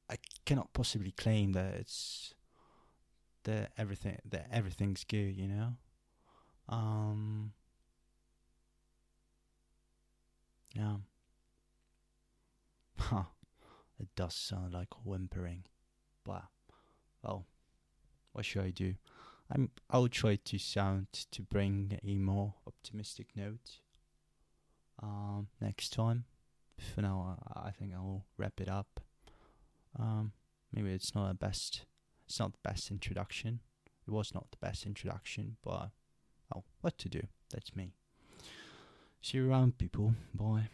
I 0.09 0.15
cannot 0.45 0.73
possibly 0.73 1.11
claim 1.11 1.51
that 1.51 1.75
it's 1.75 2.33
that 3.43 3.71
everything 3.77 4.17
that 4.27 4.47
everything's 4.51 5.03
good. 5.03 5.35
You 5.35 5.47
know. 5.47 5.73
Um, 6.67 7.53
yeah. 10.75 10.95
Huh. 12.99 13.23
It 13.99 14.09
does 14.15 14.33
sound 14.33 14.73
like 14.73 14.89
whimpering. 15.05 15.65
But, 16.25 16.45
well, 17.23 17.45
what 18.33 18.43
should 18.43 18.63
I 18.63 18.71
do? 18.71 18.95
I'm, 19.51 19.69
I'll 19.89 20.07
try 20.07 20.35
to 20.35 20.57
sound 20.57 21.07
to 21.31 21.41
bring 21.41 21.99
a 22.03 22.17
more 22.17 22.55
optimistic 22.65 23.27
note 23.35 23.79
um, 25.01 25.47
next 25.61 25.93
time. 25.93 26.25
For 26.93 27.01
now, 27.01 27.37
I, 27.55 27.67
I 27.67 27.71
think 27.71 27.93
I 27.95 27.99
will 27.99 28.25
wrap 28.37 28.59
it 28.61 28.69
up. 28.69 28.99
Um, 29.97 30.33
maybe 30.71 30.91
it's 30.91 31.15
not 31.15 31.27
the 31.27 31.33
best. 31.33 31.85
It's 32.27 32.39
not 32.39 32.53
the 32.53 32.69
best 32.69 32.91
introduction. 32.91 33.61
It 34.07 34.11
was 34.11 34.33
not 34.33 34.51
the 34.51 34.57
best 34.57 34.85
introduction, 34.85 35.57
but 35.63 35.89
oh, 36.55 36.63
what 36.81 36.97
to 36.99 37.09
do? 37.09 37.21
That's 37.51 37.75
me. 37.75 37.93
See 39.21 39.37
you 39.37 39.49
around, 39.49 39.77
people. 39.77 40.13
Bye. 40.33 40.69